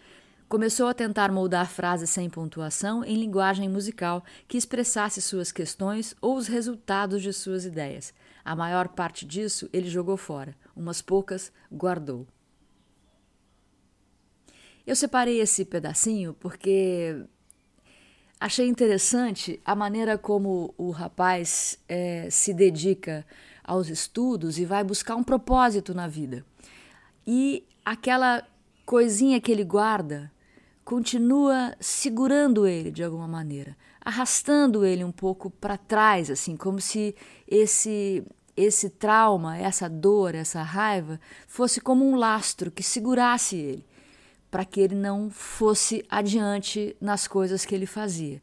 Começou 0.50 0.88
a 0.88 0.95
tentar 0.95 1.31
moldar 1.31 1.71
frases 1.71 2.11
sem 2.11 2.29
pontuação 2.29 3.05
em 3.05 3.14
linguagem 3.14 3.69
musical 3.69 4.25
que 4.49 4.59
expressasse 4.59 5.23
suas 5.23 5.52
questões 5.52 6.17
ou 6.21 6.37
os 6.37 6.49
resultados 6.49 7.23
de 7.23 7.33
suas 7.33 7.64
ideias. 7.64 8.12
A 8.44 8.56
maior 8.56 8.88
parte 8.88 9.25
disso 9.26 9.68
ele 9.73 9.88
jogou 9.88 10.16
fora, 10.16 10.56
umas 10.75 11.02
poucas 11.02 11.52
guardou. 11.70 12.26
Eu 14.87 14.97
separei 14.97 15.40
esse 15.40 15.64
pedacinho 15.64 16.35
porque 16.35 17.25
achei 18.40 18.66
interessante 18.66 19.61
a 19.64 19.75
maneira 19.75 20.16
como 20.16 20.75
o 20.76 20.90
rapaz 20.90 21.78
é, 21.88 22.28
se 22.30 22.54
dedica 22.54 23.25
aos 23.62 23.88
estudos 23.88 24.59
e 24.59 24.64
vai 24.64 24.82
buscar 24.82 25.14
um 25.14 25.23
propósito 25.23 25.94
na 25.94 26.09
vida. 26.09 26.44
E 27.26 27.64
aquela 27.85 28.44
coisinha 28.85 29.40
que 29.40 29.52
ele 29.52 29.62
guarda 29.62 30.32
continua 30.85 31.76
segurando 31.78 32.66
ele 32.66 32.90
de 32.90 33.04
alguma 33.04 33.28
maneira, 33.28 33.76
arrastando 34.00 34.85
ele 34.85 35.04
um 35.04 35.12
pouco 35.12 35.50
para 35.50 35.76
trás, 35.76 36.30
assim, 36.30 36.57
como 36.57 36.80
se 36.80 37.14
esse 37.47 38.25
esse 38.57 38.90
trauma, 38.90 39.57
essa 39.57 39.88
dor, 39.88 40.35
essa 40.35 40.62
raiva 40.62 41.19
fosse 41.47 41.80
como 41.80 42.04
um 42.04 42.14
lastro 42.14 42.71
que 42.71 42.83
segurasse 42.83 43.57
ele, 43.57 43.87
para 44.50 44.66
que 44.66 44.80
ele 44.80 44.95
não 44.95 45.30
fosse 45.30 46.04
adiante 46.11 46.95
nas 47.00 47.26
coisas 47.26 47.64
que 47.64 47.75
ele 47.75 47.87
fazia. 47.87 48.42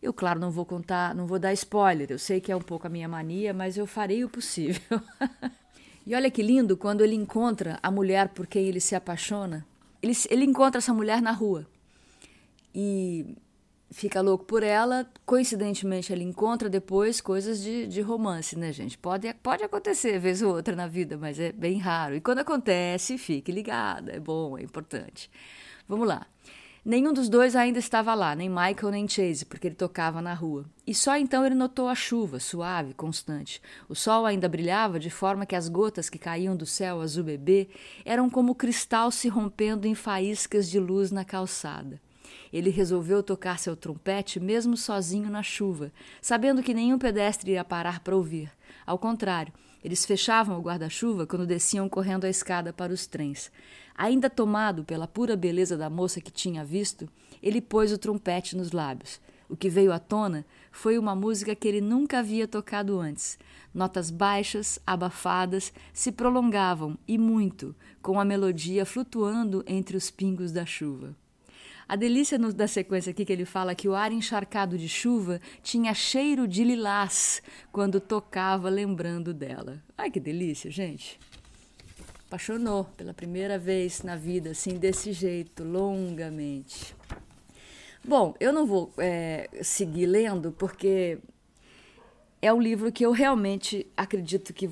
Eu, 0.00 0.12
claro, 0.12 0.38
não 0.38 0.52
vou 0.52 0.64
contar, 0.64 1.14
não 1.14 1.26
vou 1.26 1.38
dar 1.38 1.52
spoiler, 1.52 2.08
eu 2.10 2.18
sei 2.18 2.40
que 2.40 2.52
é 2.52 2.56
um 2.56 2.60
pouco 2.60 2.86
a 2.86 2.90
minha 2.90 3.08
mania, 3.08 3.52
mas 3.52 3.76
eu 3.76 3.86
farei 3.86 4.22
o 4.22 4.28
possível. 4.28 5.00
e 6.06 6.14
olha 6.14 6.30
que 6.30 6.42
lindo 6.42 6.76
quando 6.76 7.02
ele 7.02 7.16
encontra 7.16 7.78
a 7.82 7.90
mulher 7.90 8.28
por 8.28 8.46
quem 8.46 8.66
ele 8.66 8.78
se 8.78 8.94
apaixona. 8.94 9.66
Ele, 10.00 10.12
ele 10.30 10.44
encontra 10.44 10.78
essa 10.78 10.94
mulher 10.94 11.20
na 11.20 11.32
rua. 11.32 11.66
E 12.72 13.34
fica 13.90 14.20
louco 14.20 14.44
por 14.44 14.62
ela. 14.62 15.06
Coincidentemente, 15.24 16.12
ele 16.12 16.24
encontra 16.24 16.68
depois 16.68 17.20
coisas 17.20 17.62
de, 17.62 17.86
de 17.86 18.00
romance, 18.00 18.58
né, 18.58 18.72
gente? 18.72 18.96
Pode, 18.98 19.32
pode 19.34 19.64
acontecer, 19.64 20.18
vez 20.18 20.42
ou 20.42 20.54
outra 20.54 20.74
na 20.74 20.86
vida, 20.86 21.16
mas 21.16 21.38
é 21.38 21.52
bem 21.52 21.78
raro. 21.78 22.14
E 22.14 22.20
quando 22.20 22.40
acontece, 22.40 23.18
fique 23.18 23.52
ligada, 23.52 24.12
é 24.12 24.20
bom, 24.20 24.58
é 24.58 24.62
importante. 24.62 25.30
Vamos 25.88 26.06
lá. 26.06 26.26
Nenhum 26.88 27.12
dos 27.12 27.28
dois 27.28 27.56
ainda 27.56 27.80
estava 27.80 28.14
lá, 28.14 28.36
nem 28.36 28.48
Michael 28.48 28.92
nem 28.92 29.08
Chase, 29.08 29.44
porque 29.44 29.66
ele 29.66 29.74
tocava 29.74 30.22
na 30.22 30.32
rua. 30.32 30.64
E 30.86 30.94
só 30.94 31.16
então 31.16 31.44
ele 31.44 31.56
notou 31.56 31.88
a 31.88 31.96
chuva, 31.96 32.38
suave, 32.38 32.94
constante. 32.94 33.60
O 33.88 33.94
sol 33.96 34.24
ainda 34.24 34.48
brilhava 34.48 35.00
de 35.00 35.10
forma 35.10 35.44
que 35.44 35.56
as 35.56 35.68
gotas 35.68 36.08
que 36.08 36.16
caíam 36.16 36.54
do 36.54 36.64
céu 36.64 37.00
azul 37.00 37.24
bebê 37.24 37.68
eram 38.04 38.30
como 38.30 38.54
cristal 38.54 39.10
se 39.10 39.26
rompendo 39.26 39.88
em 39.88 39.96
faíscas 39.96 40.70
de 40.70 40.78
luz 40.78 41.10
na 41.10 41.24
calçada. 41.24 42.00
Ele 42.52 42.70
resolveu 42.70 43.22
tocar 43.22 43.58
seu 43.58 43.76
trompete 43.76 44.38
mesmo 44.38 44.76
sozinho 44.76 45.30
na 45.30 45.42
chuva, 45.42 45.92
sabendo 46.20 46.62
que 46.62 46.74
nenhum 46.74 46.98
pedestre 46.98 47.52
ia 47.52 47.64
parar 47.64 48.00
para 48.00 48.16
ouvir. 48.16 48.50
Ao 48.86 48.98
contrário, 48.98 49.52
eles 49.84 50.04
fechavam 50.04 50.58
o 50.58 50.62
guarda-chuva 50.62 51.26
quando 51.26 51.46
desciam 51.46 51.88
correndo 51.88 52.24
a 52.24 52.28
escada 52.28 52.72
para 52.72 52.92
os 52.92 53.06
trens. 53.06 53.52
Ainda 53.94 54.28
tomado 54.28 54.84
pela 54.84 55.06
pura 55.06 55.36
beleza 55.36 55.76
da 55.76 55.88
moça 55.88 56.20
que 56.20 56.30
tinha 56.30 56.64
visto, 56.64 57.08
ele 57.42 57.60
pôs 57.60 57.92
o 57.92 57.98
trompete 57.98 58.56
nos 58.56 58.72
lábios. 58.72 59.20
O 59.48 59.56
que 59.56 59.68
veio 59.68 59.92
à 59.92 59.98
tona 59.98 60.44
foi 60.72 60.98
uma 60.98 61.14
música 61.14 61.54
que 61.54 61.68
ele 61.68 61.80
nunca 61.80 62.18
havia 62.18 62.48
tocado 62.48 62.98
antes. 62.98 63.38
Notas 63.72 64.10
baixas, 64.10 64.78
abafadas, 64.86 65.72
se 65.92 66.10
prolongavam, 66.10 66.98
e 67.06 67.16
muito, 67.16 67.74
com 68.02 68.18
a 68.18 68.24
melodia 68.24 68.84
flutuando 68.84 69.62
entre 69.66 69.96
os 69.96 70.10
pingos 70.10 70.50
da 70.50 70.66
chuva. 70.66 71.14
A 71.88 71.94
delícia 71.94 72.36
no, 72.36 72.52
da 72.52 72.66
sequência 72.66 73.10
aqui 73.10 73.24
que 73.24 73.32
ele 73.32 73.44
fala 73.44 73.74
que 73.74 73.88
o 73.88 73.94
ar 73.94 74.10
encharcado 74.10 74.76
de 74.76 74.88
chuva 74.88 75.40
tinha 75.62 75.94
cheiro 75.94 76.48
de 76.48 76.64
lilás 76.64 77.40
quando 77.70 78.00
tocava 78.00 78.68
lembrando 78.68 79.32
dela. 79.32 79.82
Ai 79.96 80.10
que 80.10 80.18
delícia, 80.18 80.70
gente! 80.70 81.18
apaixonou 82.26 82.84
pela 82.96 83.14
primeira 83.14 83.58
vez 83.58 84.02
na 84.02 84.16
vida, 84.16 84.50
assim, 84.50 84.76
desse 84.76 85.12
jeito, 85.12 85.62
longamente. 85.62 86.94
Bom, 88.04 88.34
eu 88.40 88.52
não 88.52 88.66
vou 88.66 88.92
é, 88.98 89.48
seguir 89.62 90.06
lendo 90.06 90.52
porque 90.52 91.18
é 92.42 92.52
um 92.52 92.60
livro 92.60 92.92
que 92.92 93.06
eu 93.06 93.12
realmente 93.12 93.86
acredito 93.96 94.52
que 94.52 94.68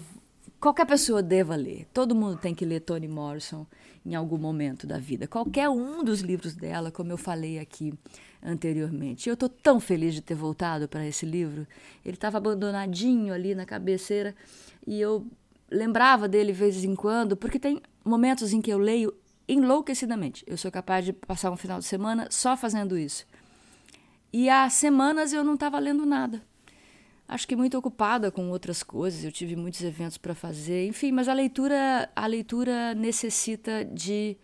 qualquer 0.65 0.87
pessoa 0.87 1.23
deva 1.23 1.55
ler. 1.55 1.87
Todo 1.93 2.15
mundo 2.15 2.39
tem 2.39 2.55
que 2.55 2.65
ler 2.65 2.81
Toni 2.81 3.07
Morrison 3.07 3.67
em 4.05 4.15
algum 4.15 4.39
momento 4.39 4.87
da 4.87 4.97
vida. 4.97 5.27
Qualquer 5.27 5.69
um 5.69 6.03
dos 6.03 6.23
livros 6.23 6.55
dela, 6.55 6.91
como 6.91 7.13
eu 7.13 7.19
falei 7.19 7.59
aqui 7.59 7.93
anteriormente. 8.43 9.29
Eu 9.29 9.35
estou 9.35 9.51
tão 9.51 9.79
feliz 9.79 10.15
de 10.15 10.23
ter 10.23 10.35
voltado 10.35 10.89
para 10.89 11.07
esse 11.07 11.27
livro. 11.27 11.67
Ele 12.03 12.17
estava 12.17 12.39
abandonadinho 12.39 13.35
ali 13.35 13.55
na 13.55 13.67
cabeceira 13.67 14.35
e 14.87 14.99
eu 14.99 15.27
lembrava 15.71 16.27
dele 16.27 16.51
de 16.51 16.59
vez 16.59 16.83
em 16.83 16.95
quando, 16.95 17.37
porque 17.37 17.59
tem 17.59 17.83
momentos 18.03 18.55
em 18.55 18.63
que 18.63 18.71
eu 18.71 18.79
leio 18.79 19.13
enlouquecidamente. 19.47 20.43
Eu 20.47 20.57
sou 20.57 20.71
capaz 20.71 21.05
de 21.05 21.13
passar 21.13 21.51
um 21.51 21.59
final 21.59 21.79
de 21.79 21.85
semana 21.85 22.29
só 22.31 22.57
fazendo 22.57 22.97
isso. 22.97 23.27
E 24.33 24.49
há 24.49 24.71
semanas 24.71 25.35
eu 25.35 25.45
não 25.45 25.55
estava 25.55 25.79
lendo 25.79 26.07
nada. 26.07 26.43
Acho 27.27 27.49
que 27.49 27.57
muito 27.57 27.77
ocupada 27.79 28.31
com 28.31 28.51
outras 28.51 28.83
coisas, 28.83 29.25
eu 29.25 29.33
tive 29.33 29.57
muitos 29.57 29.83
eventos 29.83 30.19
para 30.19 30.35
fazer, 30.35 30.87
enfim, 30.87 31.11
mas 31.11 31.29
a 31.29 31.33
leitura, 31.33 32.11
a 32.15 32.27
leitura 32.27 32.95
necessita 32.95 33.85
de 33.85 34.37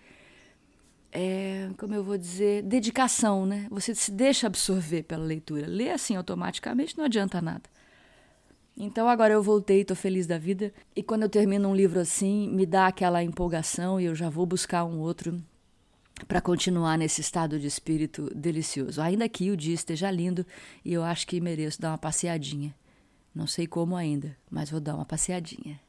é, 1.12 1.68
como 1.76 1.94
eu 1.94 2.04
vou 2.04 2.16
dizer, 2.16 2.62
dedicação, 2.62 3.44
né? 3.44 3.66
Você 3.70 3.94
se 3.94 4.10
deixa 4.10 4.46
absorver 4.46 5.02
pela 5.02 5.24
leitura. 5.24 5.66
Ler 5.66 5.90
assim 5.90 6.16
automaticamente 6.16 6.96
não 6.96 7.04
adianta 7.04 7.42
nada. 7.42 7.68
Então 8.76 9.08
agora 9.08 9.34
eu 9.34 9.42
voltei, 9.42 9.82
estou 9.82 9.96
feliz 9.96 10.26
da 10.26 10.38
vida. 10.38 10.72
E 10.94 11.02
quando 11.02 11.24
eu 11.24 11.28
termino 11.28 11.68
um 11.68 11.74
livro 11.74 12.00
assim, 12.00 12.48
me 12.48 12.64
dá 12.64 12.86
aquela 12.86 13.22
empolgação 13.22 14.00
e 14.00 14.04
eu 14.04 14.14
já 14.14 14.30
vou 14.30 14.46
buscar 14.46 14.84
um 14.84 15.00
outro 15.00 15.42
para 16.26 16.40
continuar 16.40 16.96
nesse 16.98 17.20
estado 17.20 17.58
de 17.58 17.66
espírito 17.66 18.30
delicioso. 18.34 19.00
Ainda 19.00 19.28
que 19.28 19.50
o 19.50 19.56
dia 19.56 19.74
esteja 19.74 20.10
lindo 20.10 20.46
e 20.84 20.92
eu 20.92 21.02
acho 21.02 21.26
que 21.26 21.40
mereço 21.40 21.80
dar 21.80 21.90
uma 21.90 21.98
passeadinha. 21.98 22.74
Não 23.34 23.46
sei 23.46 23.66
como 23.66 23.96
ainda, 23.96 24.36
mas 24.50 24.70
vou 24.70 24.80
dar 24.80 24.94
uma 24.94 25.04
passeadinha. 25.04 25.80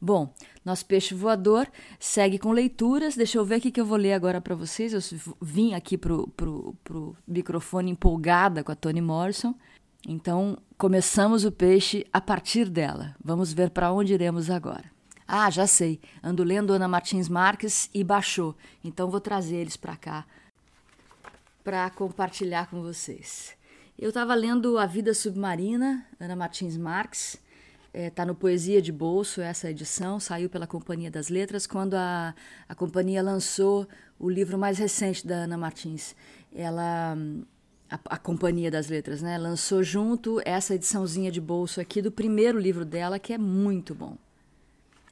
Bom, 0.00 0.32
nosso 0.64 0.84
peixe 0.84 1.14
voador 1.14 1.66
segue 1.98 2.38
com 2.38 2.52
leituras. 2.52 3.16
Deixa 3.16 3.38
eu 3.38 3.44
ver 3.44 3.58
o 3.58 3.60
que 3.60 3.80
eu 3.80 3.86
vou 3.86 3.96
ler 3.96 4.12
agora 4.12 4.40
para 4.40 4.54
vocês. 4.54 4.92
Eu 4.92 5.00
vim 5.40 5.72
aqui 5.74 5.96
pro, 5.96 6.28
pro, 6.28 6.74
pro 6.84 7.16
microfone 7.26 7.90
empolgada 7.90 8.62
com 8.62 8.72
a 8.72 8.76
Toni 8.76 9.00
Morrison. 9.00 9.54
Então, 10.06 10.58
começamos 10.76 11.44
o 11.44 11.50
peixe 11.50 12.06
a 12.12 12.20
partir 12.20 12.68
dela. 12.68 13.16
Vamos 13.24 13.52
ver 13.52 13.70
para 13.70 13.92
onde 13.92 14.12
iremos 14.12 14.50
agora. 14.50 14.95
Ah, 15.26 15.50
já 15.50 15.66
sei. 15.66 16.00
Ando 16.22 16.44
lendo 16.44 16.72
Ana 16.72 16.86
Martins 16.86 17.28
Marques 17.28 17.90
e 17.92 18.04
baixou. 18.04 18.54
Então 18.84 19.10
vou 19.10 19.20
trazer 19.20 19.56
eles 19.56 19.76
para 19.76 19.96
cá 19.96 20.24
para 21.66 21.90
compartilhar 21.90 22.70
com 22.70 22.80
vocês. 22.80 23.56
Eu 23.98 24.10
estava 24.10 24.36
lendo 24.36 24.78
A 24.78 24.86
Vida 24.86 25.12
Submarina, 25.12 26.06
Ana 26.20 26.36
Martins 26.36 26.76
Marques. 26.76 27.36
Está 27.92 28.22
é, 28.22 28.26
no 28.26 28.36
Poesia 28.36 28.80
de 28.80 28.92
Bolso, 28.92 29.40
essa 29.40 29.70
edição, 29.70 30.20
saiu 30.20 30.48
pela 30.48 30.66
Companhia 30.66 31.10
das 31.10 31.28
Letras, 31.28 31.66
quando 31.66 31.94
a, 31.94 32.34
a 32.68 32.74
companhia 32.74 33.22
lançou 33.22 33.88
o 34.18 34.28
livro 34.28 34.56
mais 34.56 34.78
recente 34.78 35.26
da 35.26 35.34
Ana 35.36 35.56
Martins. 35.56 36.14
Ela 36.54 37.16
a, 37.90 37.98
a, 38.10 38.18
Companhia 38.18 38.70
das 38.70 38.88
Letras, 38.88 39.22
né? 39.22 39.38
Lançou 39.38 39.82
junto 39.82 40.40
essa 40.44 40.74
ediçãozinha 40.74 41.32
de 41.32 41.40
bolso 41.40 41.80
aqui 41.80 42.02
do 42.02 42.12
primeiro 42.12 42.60
livro 42.60 42.84
dela, 42.84 43.18
que 43.18 43.32
é 43.32 43.38
muito 43.38 43.94
bom. 43.94 44.16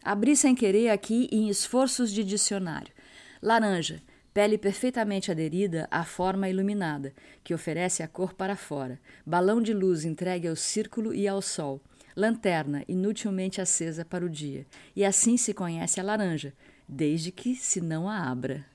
Abri 0.04 0.37
sem 0.37 0.54
querer 0.54 0.90
aqui 0.90 1.30
em 1.32 1.49
esforços 1.49 2.12
de 2.12 2.23
dicionário. 2.23 2.92
Laranja, 3.40 4.02
pele 4.34 4.58
perfeitamente 4.58 5.30
aderida 5.30 5.88
à 5.90 6.04
forma 6.04 6.46
iluminada, 6.46 7.14
que 7.42 7.54
oferece 7.54 8.02
a 8.02 8.08
cor 8.08 8.34
para 8.34 8.54
fora. 8.54 9.00
Balão 9.25 9.62
de 9.62 9.73
luz 9.73 10.04
entregue 10.04 10.46
ao 10.46 10.56
círculo 10.56 11.14
e 11.14 11.26
ao 11.26 11.40
sol. 11.40 11.80
Lanterna 12.14 12.84
inutilmente 12.87 13.62
acesa 13.62 14.04
para 14.04 14.26
o 14.26 14.28
dia. 14.28 14.66
E 14.94 15.06
assim 15.06 15.38
se 15.38 15.54
conhece 15.54 15.99
a 15.99 16.02
laranja, 16.02 16.52
desde 16.87 17.32
que 17.32 17.56
se 17.56 17.80
não 17.80 18.06
a 18.06 18.30
abra. 18.30 18.66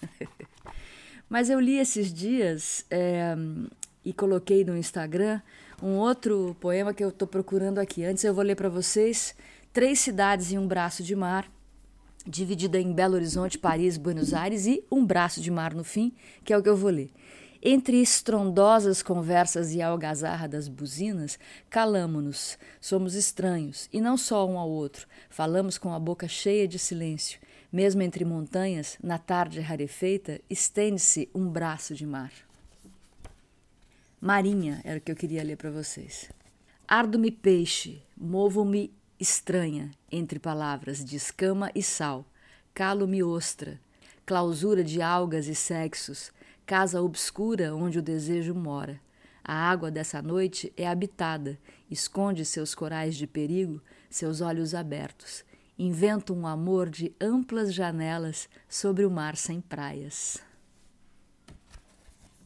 Mas 1.28 1.50
eu 1.50 1.60
li 1.60 1.76
esses 1.78 2.10
dias 2.10 2.86
é, 2.90 3.34
e 4.02 4.14
coloquei 4.14 4.64
no 4.64 4.76
Instagram 4.76 5.42
um 5.82 5.96
outro 5.96 6.56
poema 6.60 6.94
que 6.94 7.02
eu 7.02 7.08
estou 7.08 7.26
procurando 7.26 7.78
aqui. 7.78 8.04
Antes 8.04 8.22
eu 8.22 8.32
vou 8.32 8.44
ler 8.44 8.54
para 8.54 8.68
vocês 8.68 9.34
Três 9.72 9.98
Cidades 9.98 10.52
e 10.52 10.58
um 10.58 10.66
Braço 10.66 11.02
de 11.02 11.16
Mar, 11.16 11.50
dividida 12.24 12.78
em 12.78 12.92
Belo 12.92 13.16
Horizonte, 13.16 13.58
Paris, 13.58 13.96
Buenos 13.96 14.32
Aires 14.32 14.66
e 14.66 14.84
um 14.90 15.04
braço 15.04 15.40
de 15.40 15.50
mar 15.50 15.74
no 15.74 15.82
fim, 15.82 16.14
que 16.44 16.52
é 16.52 16.56
o 16.58 16.62
que 16.62 16.68
eu 16.68 16.76
vou 16.76 16.90
ler. 16.90 17.10
Entre 17.60 18.00
estrondosas 18.00 19.02
conversas 19.02 19.72
e 19.72 19.82
algazarra 19.82 20.48
das 20.48 20.68
buzinas, 20.68 21.38
calamo-nos, 21.68 22.58
somos 22.80 23.14
estranhos, 23.14 23.88
e 23.92 24.00
não 24.00 24.16
só 24.16 24.48
um 24.48 24.58
ao 24.58 24.68
outro, 24.68 25.06
falamos 25.30 25.78
com 25.78 25.92
a 25.92 25.98
boca 25.98 26.28
cheia 26.28 26.66
de 26.66 26.78
silêncio, 26.78 27.40
mesmo 27.72 28.02
entre 28.02 28.24
montanhas, 28.24 28.98
na 29.02 29.18
tarde 29.18 29.60
rarefeita, 29.60 30.40
estende-se 30.50 31.28
um 31.34 31.48
braço 31.48 31.94
de 31.94 32.06
mar. 32.06 32.32
Marinha 34.24 34.80
era 34.84 34.98
o 34.98 35.00
que 35.00 35.10
eu 35.10 35.16
queria 35.16 35.42
ler 35.42 35.56
para 35.56 35.68
vocês. 35.68 36.30
Ardo-me 36.86 37.28
peixe, 37.28 38.00
movo-me 38.16 38.94
estranha 39.18 39.90
entre 40.12 40.38
palavras 40.38 41.04
de 41.04 41.16
escama 41.16 41.72
e 41.74 41.82
sal, 41.82 42.24
calo-me 42.72 43.20
ostra, 43.20 43.80
clausura 44.24 44.84
de 44.84 45.02
algas 45.02 45.48
e 45.48 45.56
sexos, 45.56 46.30
casa 46.64 47.02
obscura 47.02 47.74
onde 47.74 47.98
o 47.98 48.02
desejo 48.02 48.54
mora. 48.54 49.00
A 49.42 49.54
água 49.54 49.90
dessa 49.90 50.22
noite 50.22 50.72
é 50.76 50.86
habitada, 50.86 51.58
esconde 51.90 52.44
seus 52.44 52.76
corais 52.76 53.16
de 53.16 53.26
perigo, 53.26 53.82
seus 54.08 54.40
olhos 54.40 54.72
abertos 54.72 55.44
invento 55.78 56.32
um 56.32 56.46
amor 56.46 56.88
de 56.88 57.12
amplas 57.20 57.74
janelas 57.74 58.48
sobre 58.68 59.04
o 59.04 59.10
mar 59.10 59.36
sem 59.36 59.60
praias. 59.60 60.38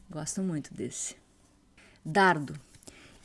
Gosto 0.09 0.42
muito 0.42 0.73
desse. 0.73 1.25
Dardo. 2.08 2.54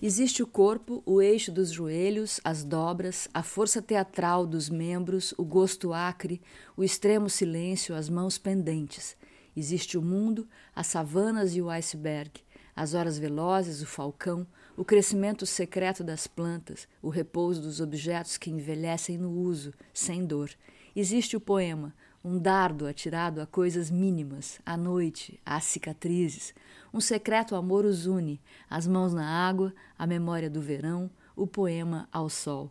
Existe 0.01 0.41
o 0.41 0.47
corpo, 0.47 1.03
o 1.05 1.21
eixo 1.21 1.51
dos 1.51 1.69
joelhos, 1.69 2.41
as 2.43 2.63
dobras, 2.63 3.27
a 3.31 3.43
força 3.43 3.79
teatral 3.79 4.43
dos 4.43 4.71
membros, 4.71 5.35
o 5.37 5.45
gosto 5.45 5.93
acre, 5.93 6.41
o 6.75 6.83
extremo 6.83 7.29
silêncio, 7.29 7.93
as 7.93 8.09
mãos 8.09 8.39
pendentes. 8.39 9.15
Existe 9.55 9.99
o 9.99 10.01
mundo, 10.01 10.47
as 10.75 10.87
savanas 10.87 11.55
e 11.55 11.61
o 11.61 11.69
iceberg, 11.69 12.31
as 12.75 12.95
horas 12.95 13.19
velozes, 13.19 13.83
o 13.83 13.85
falcão, 13.85 14.47
o 14.75 14.83
crescimento 14.83 15.45
secreto 15.45 16.03
das 16.03 16.25
plantas, 16.25 16.87
o 17.03 17.09
repouso 17.09 17.61
dos 17.61 17.79
objetos 17.79 18.35
que 18.35 18.49
envelhecem 18.49 19.15
no 19.15 19.29
uso, 19.29 19.71
sem 19.93 20.25
dor. 20.25 20.49
Existe 20.95 21.37
o 21.37 21.39
poema, 21.39 21.93
um 22.23 22.39
dardo 22.39 22.87
atirado 22.87 23.41
a 23.41 23.45
coisas 23.45 23.91
mínimas, 23.91 24.59
à 24.65 24.75
noite, 24.75 25.39
às 25.45 25.65
cicatrizes. 25.65 26.53
Um 26.93 26.99
secreto 26.99 27.55
amor 27.55 27.85
os 27.85 28.05
une, 28.05 28.41
as 28.69 28.85
mãos 28.85 29.13
na 29.13 29.25
água, 29.25 29.73
a 29.97 30.05
memória 30.05 30.49
do 30.49 30.61
verão, 30.61 31.09
o 31.35 31.47
poema 31.47 32.07
ao 32.11 32.29
sol. 32.29 32.69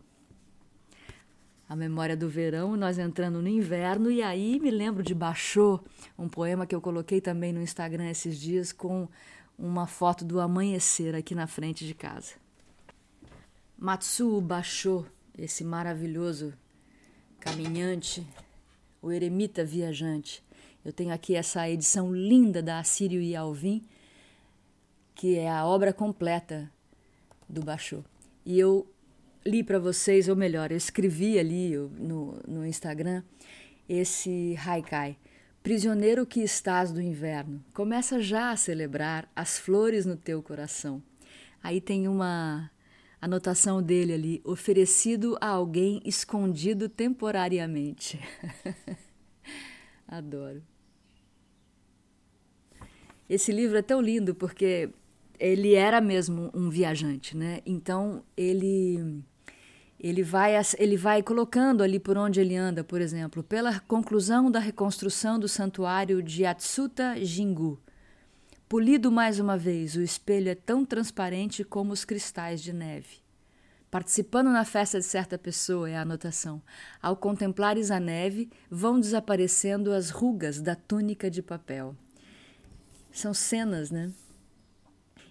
a 1.70 1.76
memória 1.76 2.16
do 2.16 2.28
verão, 2.28 2.76
nós 2.76 2.98
entrando 2.98 3.40
no 3.40 3.46
inverno, 3.46 4.10
e 4.10 4.20
aí 4.22 4.58
me 4.58 4.72
lembro 4.72 5.04
de 5.04 5.14
Baixou, 5.14 5.80
um 6.18 6.28
poema 6.28 6.66
que 6.66 6.74
eu 6.74 6.80
coloquei 6.80 7.20
também 7.20 7.52
no 7.52 7.62
Instagram 7.62 8.10
esses 8.10 8.40
dias, 8.40 8.72
com 8.72 9.08
uma 9.56 9.86
foto 9.86 10.24
do 10.24 10.40
amanhecer 10.40 11.14
aqui 11.14 11.32
na 11.32 11.46
frente 11.46 11.86
de 11.86 11.94
casa. 11.94 12.32
Matsuo 13.78 14.40
Baixou, 14.40 15.06
esse 15.38 15.62
maravilhoso 15.62 16.52
caminhante, 17.38 18.26
o 19.00 19.12
eremita 19.12 19.64
viajante. 19.64 20.42
Eu 20.84 20.92
tenho 20.92 21.14
aqui 21.14 21.36
essa 21.36 21.70
edição 21.70 22.12
linda 22.12 22.60
da 22.60 22.80
Assírio 22.80 23.22
e 23.22 23.36
Alvim, 23.36 23.86
que 25.14 25.38
é 25.38 25.50
a 25.50 25.66
obra 25.66 25.92
completa 25.92 26.70
do 27.48 27.62
Baixou. 27.62 28.04
E 28.44 28.58
eu 28.58 28.86
li 29.44 29.62
para 29.62 29.78
vocês, 29.78 30.28
ou 30.28 30.36
melhor, 30.36 30.70
eu 30.70 30.76
escrevi 30.76 31.38
ali 31.38 31.76
no, 31.76 32.40
no 32.46 32.66
Instagram 32.66 33.22
esse 33.88 34.56
haikai. 34.64 35.16
Prisioneiro 35.62 36.24
que 36.24 36.40
estás 36.40 36.90
do 36.90 37.02
inverno, 37.02 37.62
começa 37.74 38.20
já 38.20 38.50
a 38.50 38.56
celebrar 38.56 39.30
as 39.36 39.58
flores 39.58 40.06
no 40.06 40.16
teu 40.16 40.42
coração. 40.42 41.02
Aí 41.62 41.80
tem 41.80 42.08
uma 42.08 42.70
anotação 43.20 43.82
dele 43.82 44.14
ali, 44.14 44.40
oferecido 44.44 45.36
a 45.40 45.48
alguém 45.48 46.00
escondido 46.04 46.88
temporariamente. 46.88 48.18
Adoro. 50.08 50.62
Esse 53.28 53.52
livro 53.52 53.76
é 53.76 53.82
tão 53.82 54.00
lindo 54.00 54.34
porque 54.34 54.90
ele 55.40 55.75
era 55.75 56.00
mesmo 56.00 56.50
um 56.54 56.68
viajante, 56.68 57.37
né? 57.37 57.61
Então 57.64 58.23
ele 58.37 59.25
ele 59.99 60.23
vai, 60.23 60.54
ele 60.78 60.97
vai 60.97 61.23
colocando 61.23 61.82
ali 61.82 61.99
por 61.99 62.16
onde 62.16 62.40
ele 62.40 62.56
anda, 62.56 62.82
por 62.82 63.02
exemplo, 63.02 63.42
pela 63.42 63.80
conclusão 63.80 64.50
da 64.50 64.59
reconstrução 64.59 65.38
do 65.38 65.47
santuário 65.47 66.23
de 66.23 66.47
Atsuta 66.47 67.23
Jingu. 67.23 67.78
Polido 68.66 69.12
mais 69.12 69.38
uma 69.38 69.59
vez, 69.59 69.97
o 69.97 70.00
espelho 70.00 70.49
é 70.49 70.54
tão 70.54 70.87
transparente 70.87 71.64
como 71.64 71.92
os 71.92 72.04
cristais 72.04 72.62
de 72.62 72.73
neve. 72.73 73.18
Participando 73.90 74.50
na 74.50 74.64
festa 74.64 74.99
de 74.99 75.04
certa 75.04 75.37
pessoa 75.37 75.90
é 75.90 75.97
a 75.97 76.02
anotação. 76.02 76.62
Ao 77.02 77.16
contemplares 77.16 77.90
a 77.90 78.00
neve, 78.00 78.49
vão 78.70 79.00
desaparecendo 79.00 79.92
as 79.92 80.09
rugas 80.09 80.62
da 80.62 80.75
túnica 80.75 81.30
de 81.30 81.42
papel. 81.42 81.94
São 83.12 83.35
cenas, 83.35 83.90
né? 83.90 84.11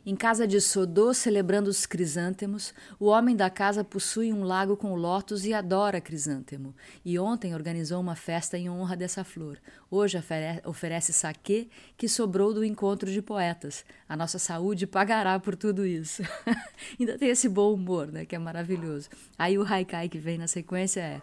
Em 0.05 0.15
casa 0.15 0.47
de 0.47 0.61
Sodô, 0.61 1.13
celebrando 1.13 1.69
os 1.69 1.85
crisântemos, 1.85 2.73
o 2.97 3.07
homem 3.07 3.35
da 3.35 3.49
casa 3.49 3.83
possui 3.83 4.31
um 4.31 4.43
lago 4.43 4.77
com 4.77 4.95
lótus 4.95 5.45
e 5.45 5.53
adora 5.53 5.99
crisântemo. 5.99 6.73
E 7.03 7.19
ontem 7.19 7.53
organizou 7.53 7.99
uma 7.99 8.15
festa 8.15 8.57
em 8.57 8.69
honra 8.69 8.95
dessa 8.95 9.25
flor. 9.25 9.57
Hoje 9.91 10.17
oferece 10.63 11.11
saquê 11.11 11.67
que 11.97 12.07
sobrou 12.07 12.53
do 12.53 12.63
encontro 12.63 13.11
de 13.11 13.21
poetas. 13.21 13.83
A 14.07 14.15
nossa 14.15 14.39
saúde 14.39 14.87
pagará 14.87 15.37
por 15.37 15.57
tudo 15.57 15.85
isso. 15.85 16.23
Ainda 16.97 17.17
tem 17.17 17.29
esse 17.29 17.49
bom 17.49 17.73
humor, 17.73 18.07
né, 18.07 18.25
que 18.25 18.35
é 18.35 18.39
maravilhoso. 18.39 19.09
Aí 19.37 19.57
o 19.57 19.65
haikai 19.65 20.07
que 20.07 20.17
vem 20.17 20.37
na 20.37 20.47
sequência 20.47 21.01
é: 21.01 21.21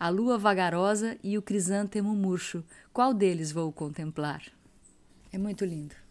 A 0.00 0.08
lua 0.08 0.36
vagarosa 0.36 1.16
e 1.22 1.38
o 1.38 1.42
crisântemo 1.42 2.14
murcho. 2.14 2.64
Qual 2.92 3.14
deles 3.14 3.52
vou 3.52 3.70
contemplar? 3.72 4.42
É 5.32 5.38
muito 5.38 5.64
lindo. 5.64 6.05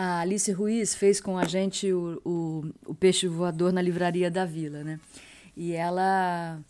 A 0.00 0.20
Alice 0.20 0.52
Ruiz 0.52 0.94
fez 0.94 1.20
com 1.20 1.36
a 1.36 1.44
gente 1.44 1.92
o, 1.92 2.22
o, 2.24 2.64
o 2.86 2.94
Peixe 2.94 3.26
Voador 3.26 3.72
na 3.72 3.82
Livraria 3.82 4.30
da 4.30 4.44
Vila, 4.44 4.84
né? 4.84 5.00
E 5.56 5.72
ela 5.72 6.60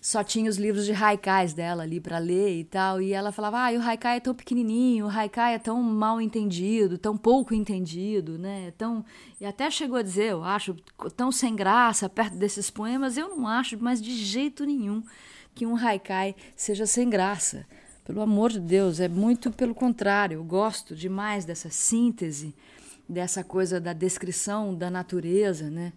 só 0.00 0.24
tinha 0.24 0.48
os 0.48 0.56
livros 0.56 0.86
de 0.86 0.92
haikais 0.94 1.52
dela 1.52 1.82
ali 1.82 2.00
para 2.00 2.16
ler 2.16 2.58
e 2.58 2.64
tal. 2.64 2.98
E 2.98 3.12
ela 3.12 3.30
falava: 3.30 3.58
ah, 3.58 3.72
o 3.72 3.82
haikai 3.82 4.16
é 4.16 4.20
tão 4.20 4.34
pequenininho, 4.34 5.04
o 5.04 5.10
haikai 5.10 5.54
é 5.54 5.58
tão 5.58 5.82
mal 5.82 6.18
entendido, 6.18 6.96
tão 6.96 7.14
pouco 7.14 7.52
entendido, 7.52 8.38
né? 8.38 8.72
Tão... 8.78 9.04
E 9.38 9.44
até 9.44 9.70
chegou 9.70 9.98
a 9.98 10.02
dizer: 10.02 10.30
eu 10.30 10.42
acho 10.42 10.74
tão 11.14 11.30
sem 11.30 11.54
graça 11.54 12.08
perto 12.08 12.38
desses 12.38 12.70
poemas. 12.70 13.18
Eu 13.18 13.28
não 13.28 13.46
acho, 13.46 13.76
mas 13.78 14.00
de 14.00 14.16
jeito 14.16 14.64
nenhum 14.64 15.02
que 15.54 15.66
um 15.66 15.76
haikai 15.76 16.34
seja 16.56 16.86
sem 16.86 17.10
graça. 17.10 17.66
Pelo 18.10 18.22
amor 18.22 18.50
de 18.50 18.58
Deus, 18.58 18.98
é 18.98 19.06
muito 19.06 19.52
pelo 19.52 19.72
contrário. 19.72 20.34
Eu 20.34 20.42
gosto 20.42 20.96
demais 20.96 21.44
dessa 21.44 21.70
síntese, 21.70 22.52
dessa 23.08 23.44
coisa 23.44 23.80
da 23.80 23.92
descrição 23.92 24.74
da 24.74 24.90
natureza, 24.90 25.70
né? 25.70 25.92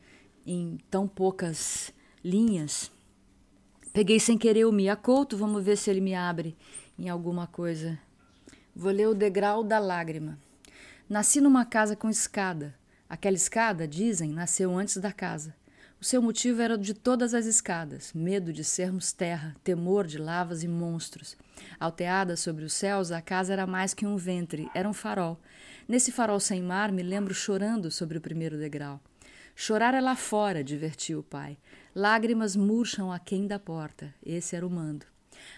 Em 0.45 0.77
tão 0.91 1.07
poucas 1.07 1.91
linhas. 2.23 2.91
Peguei 3.91 4.19
sem 4.19 4.37
querer 4.37 4.65
o 4.65 4.71
Mia 4.71 4.95
Couto, 4.95 5.35
vamos 5.35 5.63
ver 5.63 5.75
se 5.75 5.89
ele 5.89 6.01
me 6.01 6.13
abre 6.13 6.55
em 6.99 7.09
alguma 7.09 7.47
coisa. 7.47 7.97
Vou 8.75 8.91
ler 8.91 9.07
o 9.07 9.15
degrau 9.15 9.63
da 9.63 9.79
lágrima. 9.79 10.37
Nasci 11.09 11.41
numa 11.41 11.65
casa 11.65 11.95
com 11.95 12.11
escada. 12.11 12.75
Aquela 13.09 13.35
escada, 13.35 13.87
dizem, 13.87 14.31
nasceu 14.31 14.77
antes 14.77 14.97
da 14.97 15.11
casa. 15.11 15.55
O 16.03 16.05
seu 16.05 16.21
motivo 16.21 16.61
era 16.61 16.77
de 16.77 16.93
todas 16.93 17.33
as 17.33 17.45
escadas: 17.45 18.11
medo 18.11 18.51
de 18.51 18.61
sermos 18.61 19.13
terra, 19.13 19.55
temor 19.63 20.05
de 20.05 20.17
lavas 20.17 20.61
e 20.61 20.67
monstros. 20.67 21.37
Alteada 21.79 22.35
sobre 22.35 22.65
os 22.65 22.73
céus, 22.73 23.09
a 23.09 23.21
casa 23.21 23.53
era 23.53 23.65
mais 23.65 23.93
que 23.93 24.05
um 24.05 24.17
ventre, 24.17 24.69
era 24.75 24.89
um 24.89 24.91
farol. 24.91 25.39
Nesse 25.87 26.11
farol 26.11 26.41
sem 26.41 26.61
mar, 26.61 26.91
me 26.91 27.01
lembro 27.01 27.33
chorando 27.33 27.89
sobre 27.89 28.17
o 28.17 28.21
primeiro 28.21 28.57
degrau. 28.57 28.99
Chorar 29.55 29.93
é 29.93 30.01
lá 30.01 30.13
fora, 30.13 30.61
divertiu 30.61 31.19
o 31.19 31.23
pai. 31.23 31.57
Lágrimas 31.95 32.53
murcham 32.53 33.09
aquém 33.09 33.47
da 33.47 33.57
porta. 33.57 34.13
Esse 34.25 34.57
era 34.57 34.67
o 34.67 34.69
mando. 34.69 35.05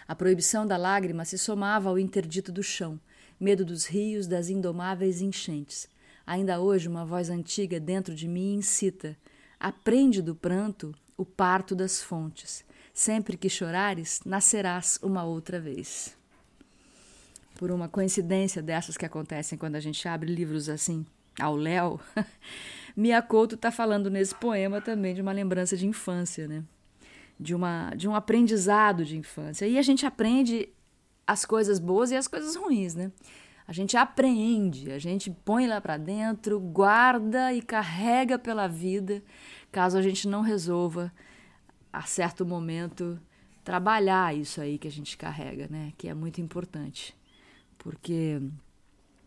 A 0.07 0.13
proibição 0.13 0.67
da 0.67 0.77
lágrima 0.77 1.25
se 1.25 1.39
somava 1.39 1.89
ao 1.89 1.97
interdito 1.97 2.51
do 2.51 2.61
chão, 2.61 2.99
medo 3.39 3.65
dos 3.65 3.87
rios, 3.87 4.27
das 4.27 4.47
indomáveis 4.47 5.21
enchentes. 5.21 5.89
Ainda 6.23 6.59
hoje, 6.59 6.87
uma 6.87 7.03
voz 7.03 7.31
antiga 7.31 7.79
dentro 7.79 8.13
de 8.13 8.27
mim 8.27 8.53
incita. 8.53 9.17
Aprende 9.59 10.21
do 10.21 10.35
pranto 10.35 10.93
o 11.17 11.25
parto 11.25 11.75
das 11.75 12.01
fontes. 12.01 12.65
Sempre 12.93 13.37
que 13.37 13.49
chorares, 13.49 14.21
nascerás 14.25 14.99
uma 15.01 15.23
outra 15.23 15.59
vez. 15.59 16.17
Por 17.55 17.71
uma 17.71 17.87
coincidência 17.87 18.61
dessas 18.61 18.97
que 18.97 19.05
acontecem 19.05 19.57
quando 19.57 19.75
a 19.75 19.79
gente 19.79 20.07
abre 20.07 20.33
livros 20.33 20.69
assim 20.69 21.05
ao 21.39 21.55
léu, 21.55 21.99
Mia 22.95 23.21
Couto 23.21 23.55
está 23.55 23.71
falando 23.71 24.09
nesse 24.09 24.33
poema 24.35 24.79
também 24.79 25.13
de 25.13 25.21
uma 25.21 25.33
lembrança 25.33 25.75
de 25.75 25.85
infância, 25.85 26.47
né? 26.47 26.63
De, 27.37 27.53
uma, 27.53 27.93
de 27.95 28.07
um 28.07 28.15
aprendizado 28.15 29.03
de 29.03 29.17
infância. 29.17 29.67
E 29.67 29.77
a 29.77 29.81
gente 29.81 30.05
aprende 30.05 30.69
as 31.27 31.43
coisas 31.43 31.79
boas 31.79 32.11
e 32.11 32.15
as 32.15 32.27
coisas 32.27 32.55
ruins, 32.55 32.95
né? 32.95 33.11
A 33.67 33.73
gente 33.73 33.97
apreende, 33.97 34.91
a 34.91 34.99
gente 34.99 35.31
põe 35.31 35.65
lá 35.65 35.81
para 35.81 35.97
dentro, 35.97 36.59
guarda 36.59 37.51
e 37.51 37.61
carrega 37.61 38.37
pela 38.37 38.67
vida, 38.67 39.23
caso 39.71 39.97
a 39.97 40.01
gente 40.01 40.27
não 40.27 40.41
resolva 40.41 41.11
a 41.91 42.03
certo 42.03 42.45
momento 42.45 43.19
trabalhar 43.63 44.35
isso 44.35 44.61
aí 44.61 44.77
que 44.77 44.87
a 44.87 44.91
gente 44.91 45.17
carrega, 45.17 45.67
né? 45.67 45.91
Que 45.97 46.07
é 46.07 46.13
muito 46.13 46.39
importante. 46.39 47.15
Porque 47.79 48.39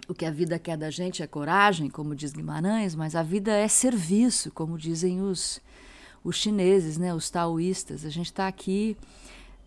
o 0.06 0.14
que 0.14 0.24
a 0.24 0.30
vida 0.30 0.58
quer 0.58 0.76
da 0.76 0.90
gente 0.90 1.22
é 1.22 1.26
coragem, 1.26 1.90
como 1.90 2.14
diz 2.14 2.32
Guimarães, 2.32 2.94
mas 2.94 3.16
a 3.16 3.22
vida 3.22 3.52
é 3.52 3.66
serviço, 3.66 4.52
como 4.52 4.78
dizem 4.78 5.20
os, 5.20 5.60
os 6.22 6.36
chineses, 6.36 6.96
né? 6.96 7.12
Os 7.12 7.28
taoístas. 7.28 8.04
A 8.04 8.10
gente 8.10 8.26
está 8.26 8.46
aqui 8.46 8.96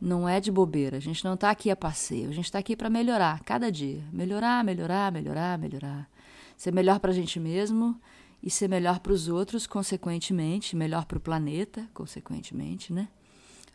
não 0.02 0.28
é 0.28 0.40
de 0.40 0.52
bobeira. 0.52 0.98
A 0.98 1.00
gente 1.00 1.24
não 1.24 1.36
está 1.36 1.52
aqui 1.52 1.70
a 1.70 1.76
passeio. 1.76 2.30
A 2.30 2.34
gente 2.34 2.46
está 2.46 2.58
aqui 2.58 2.76
para 2.76 2.90
melhorar 2.90 3.42
cada 3.44 3.72
dia. 3.72 4.04
Melhorar, 4.12 4.64
melhorar, 4.64 5.12
melhorar, 5.12 5.60
melhorar. 5.60 6.10
Ser 6.58 6.74
melhor 6.74 7.00
para 7.00 7.12
a 7.12 7.14
gente 7.14 7.40
mesmo 7.40 8.00
e 8.42 8.50
ser 8.50 8.68
melhor 8.68 9.00
para 9.00 9.14
os 9.14 9.28
outros, 9.28 9.68
consequentemente. 9.68 10.76
Melhor 10.76 11.06
para 11.06 11.20
o 11.20 11.22
planeta, 11.22 11.88
consequentemente, 11.94 12.92
né? 12.92 13.08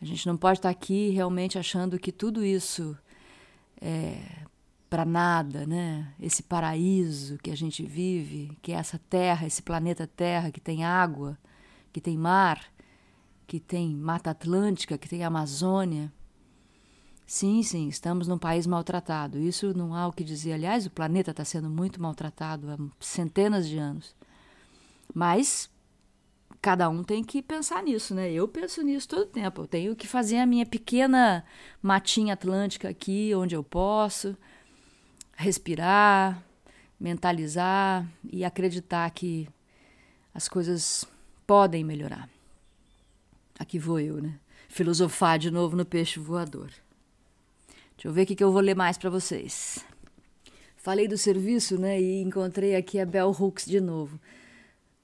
A 0.02 0.04
gente 0.04 0.26
não 0.26 0.36
pode 0.36 0.58
estar 0.58 0.68
tá 0.68 0.72
aqui 0.72 1.10
realmente 1.10 1.58
achando 1.58 1.98
que 1.98 2.10
tudo 2.10 2.44
isso 2.44 2.98
é 3.80 4.18
para 4.90 5.04
nada, 5.04 5.66
né? 5.66 6.12
Esse 6.20 6.42
paraíso 6.42 7.38
que 7.38 7.50
a 7.50 7.56
gente 7.56 7.84
vive, 7.84 8.56
que 8.62 8.72
é 8.72 8.76
essa 8.76 8.98
terra, 9.10 9.46
esse 9.46 9.62
planeta 9.62 10.06
Terra 10.06 10.50
que 10.50 10.60
tem 10.60 10.84
água, 10.84 11.38
que 11.92 12.00
tem 12.00 12.16
mar, 12.16 12.64
que 13.46 13.60
tem 13.60 13.94
Mata 13.94 14.30
Atlântica, 14.30 14.98
que 14.98 15.08
tem 15.08 15.24
Amazônia. 15.24 16.12
Sim, 17.26 17.62
sim, 17.62 17.88
estamos 17.88 18.28
num 18.28 18.38
país 18.38 18.66
maltratado. 18.66 19.38
Isso 19.38 19.76
não 19.76 19.94
há 19.94 20.06
o 20.06 20.12
que 20.12 20.22
dizer. 20.22 20.52
Aliás, 20.52 20.86
o 20.86 20.90
planeta 20.90 21.32
está 21.32 21.44
sendo 21.44 21.68
muito 21.68 22.00
maltratado 22.00 22.70
há 22.70 22.78
centenas 23.04 23.68
de 23.68 23.78
anos. 23.78 24.14
Mas 25.12 25.68
cada 26.62 26.88
um 26.88 27.02
tem 27.02 27.24
que 27.24 27.42
pensar 27.42 27.82
nisso, 27.82 28.14
né? 28.14 28.30
Eu 28.30 28.46
penso 28.46 28.80
nisso 28.82 29.08
todo 29.08 29.26
tempo. 29.26 29.62
Eu 29.62 29.66
tenho 29.66 29.96
que 29.96 30.06
fazer 30.06 30.38
a 30.38 30.46
minha 30.46 30.64
pequena 30.64 31.44
matinha 31.82 32.34
atlântica 32.34 32.88
aqui, 32.88 33.32
onde 33.34 33.56
eu 33.56 33.64
posso 33.64 34.36
respirar, 35.36 36.42
mentalizar 36.98 38.06
e 38.32 38.44
acreditar 38.44 39.10
que 39.10 39.48
as 40.32 40.48
coisas 40.48 41.04
podem 41.46 41.82
melhorar. 41.82 42.28
Aqui 43.58 43.78
vou 43.78 43.98
eu, 43.98 44.22
né? 44.22 44.38
filosofar 44.68 45.38
de 45.38 45.50
novo 45.50 45.76
no 45.76 45.84
peixe 45.84 46.20
voador. 46.20 46.70
Deixa 47.96 48.08
eu 48.08 48.12
ver 48.12 48.22
o 48.22 48.26
que 48.26 48.44
eu 48.44 48.52
vou 48.52 48.60
ler 48.60 48.76
mais 48.76 48.98
para 48.98 49.08
vocês. 49.08 49.84
Falei 50.76 51.08
do 51.08 51.16
serviço, 51.16 51.78
né? 51.78 52.00
E 52.00 52.20
encontrei 52.20 52.76
aqui 52.76 53.00
a 53.00 53.06
Bell 53.06 53.30
Hooks 53.30 53.66
de 53.66 53.80
novo. 53.80 54.20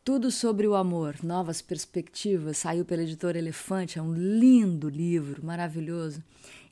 Tudo 0.05 0.31
sobre 0.31 0.67
o 0.67 0.75
amor, 0.75 1.17
novas 1.23 1.63
perspectivas, 1.63 2.59
saiu 2.59 2.85
pela 2.85 3.03
editora 3.03 3.39
Elefante, 3.39 4.01
é 4.01 4.03
um 4.03 4.13
lindo 4.13 4.89
livro, 4.89 5.45
maravilhoso. 5.45 6.23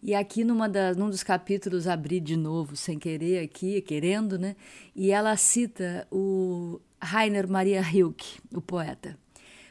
E 0.02 0.14
aqui 0.14 0.42
numa 0.42 0.68
das, 0.68 0.96
num 0.96 1.09
dos 1.09 1.22
capítulos 1.22 1.87
abri 1.87 2.18
de 2.18 2.37
novo, 2.37 2.74
sem 2.74 2.98
querer 2.98 3.44
aqui, 3.44 3.80
querendo, 3.83 4.38
né? 4.38 4.56
E 4.96 5.12
ela 5.12 5.37
cita 5.37 6.06
o 6.11 6.80
Rainer 7.00 7.48
Maria 7.48 7.80
Rilke, 7.80 8.40
o 8.52 8.61
poeta. 8.61 9.16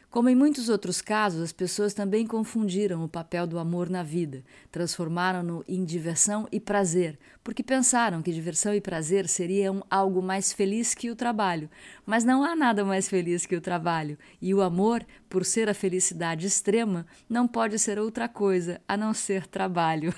Como 0.09 0.27
em 0.27 0.35
muitos 0.35 0.69
outros 0.69 1.01
casos, 1.01 1.39
as 1.39 1.51
pessoas 1.51 1.93
também 1.93 2.25
confundiram 2.25 3.03
o 3.03 3.07
papel 3.07 3.45
do 3.45 3.59
amor 3.59 3.91
na 3.91 4.01
vida, 4.01 4.43
transformaram-no 4.71 5.63
em 5.67 5.85
diversão 5.85 6.47
e 6.51 6.59
prazer, 6.59 7.19
porque 7.43 7.61
pensaram 7.61 8.23
que 8.23 8.33
diversão 8.33 8.73
e 8.73 8.81
prazer 8.81 9.27
seriam 9.27 9.85
algo 9.87 10.19
mais 10.19 10.51
feliz 10.51 10.95
que 10.95 11.11
o 11.11 11.15
trabalho. 11.15 11.69
Mas 12.07 12.23
não 12.23 12.43
há 12.43 12.55
nada 12.55 12.83
mais 12.83 13.07
feliz 13.07 13.45
que 13.45 13.55
o 13.55 13.61
trabalho, 13.61 14.17
e 14.41 14.51
o 14.51 14.63
amor, 14.63 15.05
por 15.29 15.45
ser 15.45 15.69
a 15.69 15.75
felicidade 15.75 16.47
extrema, 16.47 17.05
não 17.29 17.47
pode 17.47 17.77
ser 17.77 17.99
outra 17.99 18.27
coisa 18.27 18.81
a 18.87 18.97
não 18.97 19.13
ser 19.13 19.45
trabalho. 19.45 20.11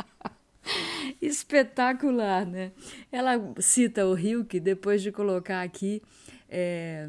Espetacular, 1.22 2.44
né? 2.44 2.72
Ela 3.10 3.40
cita 3.58 4.06
o 4.06 4.18
Hilke 4.18 4.60
depois 4.60 5.00
de 5.00 5.10
colocar 5.10 5.62
aqui. 5.62 6.02
É, 6.46 7.08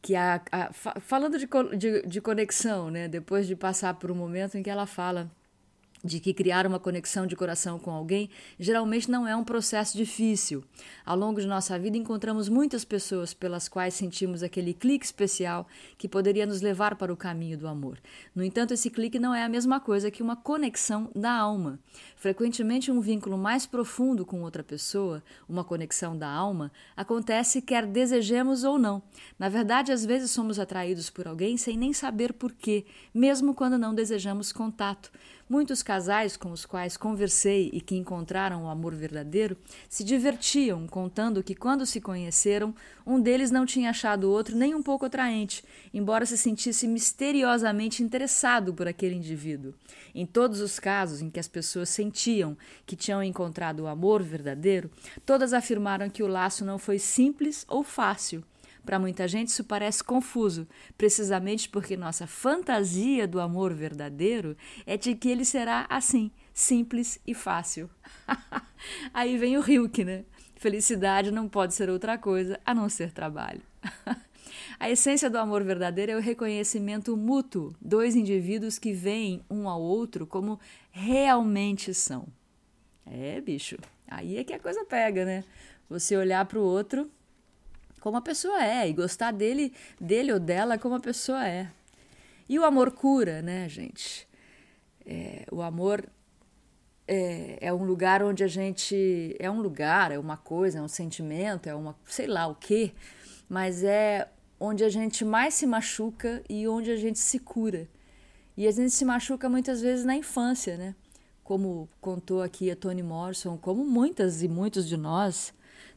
que 0.00 0.14
a, 0.16 0.40
a 0.52 0.72
falando 0.72 1.38
de, 1.38 1.48
de, 1.76 2.02
de 2.02 2.20
conexão, 2.20 2.90
né? 2.90 3.08
Depois 3.08 3.46
de 3.46 3.56
passar 3.56 3.94
por 3.94 4.10
um 4.10 4.14
momento 4.14 4.56
em 4.56 4.62
que 4.62 4.70
ela 4.70 4.86
fala 4.86 5.30
de 6.08 6.18
que 6.18 6.34
criar 6.34 6.66
uma 6.66 6.80
conexão 6.80 7.26
de 7.26 7.36
coração 7.36 7.78
com 7.78 7.90
alguém 7.90 8.28
geralmente 8.58 9.10
não 9.10 9.28
é 9.28 9.36
um 9.36 9.44
processo 9.44 9.96
difícil. 9.96 10.64
Ao 11.06 11.16
longo 11.16 11.40
de 11.40 11.46
nossa 11.46 11.78
vida, 11.78 11.96
encontramos 11.96 12.48
muitas 12.48 12.84
pessoas 12.84 13.32
pelas 13.32 13.68
quais 13.68 13.94
sentimos 13.94 14.42
aquele 14.42 14.74
clique 14.74 15.04
especial 15.04 15.66
que 15.96 16.08
poderia 16.08 16.46
nos 16.46 16.60
levar 16.60 16.96
para 16.96 17.12
o 17.12 17.16
caminho 17.16 17.56
do 17.56 17.68
amor. 17.68 17.98
No 18.34 18.42
entanto, 18.42 18.74
esse 18.74 18.90
clique 18.90 19.18
não 19.18 19.34
é 19.34 19.44
a 19.44 19.48
mesma 19.48 19.78
coisa 19.78 20.10
que 20.10 20.22
uma 20.22 20.34
conexão 20.34 21.10
da 21.14 21.32
alma. 21.32 21.78
Frequentemente, 22.16 22.90
um 22.90 23.00
vínculo 23.00 23.38
mais 23.38 23.66
profundo 23.66 24.24
com 24.24 24.42
outra 24.42 24.64
pessoa, 24.64 25.22
uma 25.48 25.62
conexão 25.62 26.16
da 26.16 26.28
alma, 26.28 26.72
acontece 26.96 27.62
quer 27.62 27.86
desejemos 27.86 28.64
ou 28.64 28.78
não. 28.78 29.02
Na 29.38 29.48
verdade, 29.48 29.92
às 29.92 30.04
vezes 30.04 30.30
somos 30.30 30.58
atraídos 30.58 31.10
por 31.10 31.28
alguém 31.28 31.56
sem 31.56 31.76
nem 31.76 31.92
saber 31.92 32.32
por 32.32 32.52
quê, 32.52 32.86
mesmo 33.14 33.54
quando 33.54 33.78
não 33.78 33.94
desejamos 33.94 34.52
contato. 34.52 35.10
Muitos 35.48 35.82
casais 35.82 36.36
com 36.36 36.52
os 36.52 36.66
quais 36.66 36.98
conversei 36.98 37.70
e 37.72 37.80
que 37.80 37.96
encontraram 37.96 38.64
o 38.64 38.68
amor 38.68 38.94
verdadeiro 38.94 39.56
se 39.88 40.04
divertiam 40.04 40.86
contando 40.86 41.42
que, 41.42 41.54
quando 41.54 41.86
se 41.86 42.02
conheceram, 42.02 42.74
um 43.06 43.18
deles 43.18 43.50
não 43.50 43.64
tinha 43.64 43.88
achado 43.88 44.24
o 44.24 44.30
outro 44.30 44.54
nem 44.54 44.74
um 44.74 44.82
pouco 44.82 45.06
atraente, 45.06 45.64
embora 45.94 46.26
se 46.26 46.36
sentisse 46.36 46.86
misteriosamente 46.86 48.02
interessado 48.02 48.74
por 48.74 48.86
aquele 48.86 49.14
indivíduo. 49.14 49.72
Em 50.14 50.26
todos 50.26 50.60
os 50.60 50.78
casos 50.78 51.22
em 51.22 51.30
que 51.30 51.40
as 51.40 51.48
pessoas 51.48 51.88
sentiam 51.88 52.54
que 52.84 52.94
tinham 52.94 53.22
encontrado 53.22 53.80
o 53.80 53.86
amor 53.86 54.22
verdadeiro, 54.22 54.90
todas 55.24 55.54
afirmaram 55.54 56.10
que 56.10 56.22
o 56.22 56.28
laço 56.28 56.62
não 56.62 56.78
foi 56.78 56.98
simples 56.98 57.64
ou 57.68 57.82
fácil 57.82 58.44
para 58.88 58.98
muita 58.98 59.28
gente 59.28 59.48
isso 59.48 59.64
parece 59.64 60.02
confuso, 60.02 60.66
precisamente 60.96 61.68
porque 61.68 61.94
nossa 61.94 62.26
fantasia 62.26 63.28
do 63.28 63.38
amor 63.38 63.74
verdadeiro 63.74 64.56
é 64.86 64.96
de 64.96 65.14
que 65.14 65.28
ele 65.28 65.44
será 65.44 65.84
assim, 65.90 66.30
simples 66.54 67.20
e 67.26 67.34
fácil. 67.34 67.90
Aí 69.12 69.36
vem 69.36 69.58
o 69.58 69.70
Hilke, 69.70 70.06
né? 70.06 70.24
Felicidade 70.56 71.30
não 71.30 71.50
pode 71.50 71.74
ser 71.74 71.90
outra 71.90 72.16
coisa 72.16 72.58
a 72.64 72.72
não 72.72 72.88
ser 72.88 73.12
trabalho. 73.12 73.60
A 74.80 74.88
essência 74.88 75.28
do 75.28 75.36
amor 75.36 75.62
verdadeiro 75.64 76.12
é 76.12 76.16
o 76.16 76.20
reconhecimento 76.20 77.14
mútuo, 77.14 77.74
dois 77.82 78.16
indivíduos 78.16 78.78
que 78.78 78.94
veem 78.94 79.42
um 79.50 79.68
ao 79.68 79.82
outro 79.82 80.26
como 80.26 80.58
realmente 80.90 81.92
são. 81.92 82.26
É, 83.04 83.38
bicho, 83.38 83.76
aí 84.06 84.38
é 84.38 84.44
que 84.44 84.54
a 84.54 84.58
coisa 84.58 84.82
pega, 84.86 85.26
né? 85.26 85.44
Você 85.90 86.16
olhar 86.16 86.46
para 86.46 86.58
o 86.58 86.62
outro 86.62 87.10
como 88.00 88.16
a 88.16 88.22
pessoa 88.22 88.62
é 88.64 88.88
e 88.88 88.92
gostar 88.92 89.32
dele, 89.32 89.72
dele 90.00 90.32
ou 90.32 90.40
dela 90.40 90.78
como 90.78 90.94
a 90.94 91.00
pessoa 91.00 91.46
é. 91.46 91.70
E 92.48 92.58
o 92.58 92.64
amor 92.64 92.92
cura, 92.92 93.42
né, 93.42 93.68
gente? 93.68 94.26
É, 95.04 95.44
o 95.50 95.62
amor 95.62 96.08
é, 97.06 97.58
é, 97.60 97.72
um 97.72 97.84
lugar 97.84 98.22
onde 98.22 98.44
a 98.44 98.46
gente. 98.46 99.34
É 99.38 99.50
um 99.50 99.60
lugar, 99.60 100.12
é 100.12 100.18
uma 100.18 100.36
coisa, 100.36 100.78
é 100.78 100.82
um 100.82 100.88
sentimento, 100.88 101.66
é 101.66 101.74
uma. 101.74 101.96
sei 102.04 102.26
lá 102.26 102.46
o 102.46 102.54
quê, 102.54 102.92
mas 103.48 103.82
é 103.82 104.28
onde 104.60 104.84
a 104.84 104.88
gente 104.88 105.24
mais 105.24 105.54
se 105.54 105.66
machuca 105.66 106.42
e 106.48 106.68
onde 106.68 106.90
a 106.90 106.96
gente 106.96 107.18
se 107.18 107.38
cura. 107.38 107.88
E 108.56 108.66
a 108.66 108.70
gente 108.70 108.90
se 108.90 109.04
machuca 109.04 109.48
muitas 109.48 109.80
vezes 109.80 110.04
na 110.04 110.16
infância, 110.16 110.76
né? 110.76 110.94
Como 111.42 111.88
contou 112.00 112.42
aqui 112.42 112.70
a 112.70 112.76
Toni 112.76 113.02
Morrison, 113.02 113.56
como 113.56 113.84
muitas 113.84 114.42
e 114.42 114.48
muitos 114.48 114.86
de 114.86 114.96
nós 114.96 115.54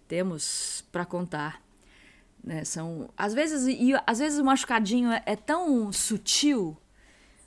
temos 0.07 0.85
para 0.91 1.05
contar. 1.05 1.61
Né? 2.43 2.63
São, 2.65 3.10
às 3.15 3.34
vezes, 3.34 3.67
e 3.67 3.93
às 4.06 4.19
vezes 4.19 4.39
o 4.39 4.45
machucadinho 4.45 5.12
é, 5.12 5.21
é 5.25 5.36
tão 5.36 5.91
sutil, 5.91 6.75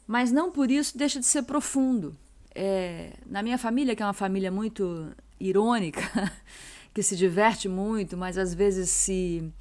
mas 0.06 0.30
não 0.30 0.50
por 0.50 0.70
isso 0.70 0.96
deixa 0.96 1.18
de 1.18 1.26
ser 1.26 1.42
profundo. 1.42 2.16
É, 2.54 3.14
na 3.26 3.42
minha 3.42 3.58
família, 3.58 3.96
que 3.96 4.02
é 4.02 4.06
uma 4.06 4.12
família 4.12 4.50
muito 4.50 5.12
irônica, 5.40 6.00
que 6.94 7.02
se 7.02 7.16
diverte 7.16 7.68
muito, 7.68 8.16
mas 8.16 8.38
às 8.38 8.54
vezes 8.54 8.88
se. 8.90 9.52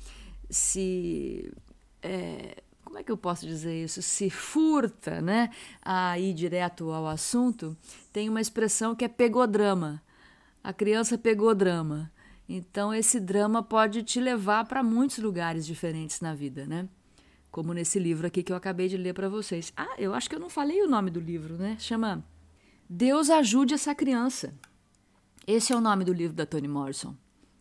se 0.50 1.52
é, 2.02 2.62
como 2.86 3.00
é 3.00 3.04
que 3.04 3.12
eu 3.12 3.18
posso 3.18 3.48
dizer 3.48 3.84
isso? 3.84 4.04
Se 4.04 4.30
furta 4.30 5.20
né, 5.20 5.50
a 5.82 6.20
ir 6.20 6.32
direto 6.32 6.92
ao 6.92 7.08
assunto, 7.08 7.76
tem 8.12 8.30
uma 8.30 8.40
expressão 8.40 8.96
que 8.96 9.04
é 9.04 9.08
pegodrama. 9.08 10.00
A 10.64 10.72
criança 10.72 11.18
pegou 11.18 11.56
drama. 11.56 12.12
Então 12.48 12.94
esse 12.94 13.20
drama 13.20 13.64
pode 13.64 14.04
te 14.04 14.20
levar 14.20 14.66
para 14.66 14.84
muitos 14.84 15.18
lugares 15.18 15.66
diferentes 15.66 16.20
na 16.22 16.34
vida, 16.34 16.66
né? 16.66 16.88
Como 17.50 17.74
nesse 17.74 18.00
livro 18.00 18.28
aqui 18.28 18.44
que 18.44 18.52
eu 18.52 18.56
acabei 18.56 18.88
de 18.88 18.98
ler 18.98 19.14
para 19.14 19.30
vocês. 19.30 19.72
Ah, 19.78 19.96
eu 19.98 20.14
acho 20.14 20.30
que 20.30 20.36
eu 20.36 20.40
não 20.40 20.50
falei 20.50 20.82
o 20.82 20.90
nome 20.90 21.10
do 21.10 21.20
livro, 21.20 21.56
né? 21.56 21.78
Chama 21.80 22.26
Deus 22.90 23.30
ajude 23.30 23.74
essa 23.74 23.96
criança. 23.96 24.54
Esse 25.48 25.74
é 25.74 25.76
o 25.76 25.82
nome 25.82 26.04
do 26.04 26.14
livro 26.14 26.36
da 26.36 26.46
Toni 26.46 26.68
Morrison. 26.68 27.16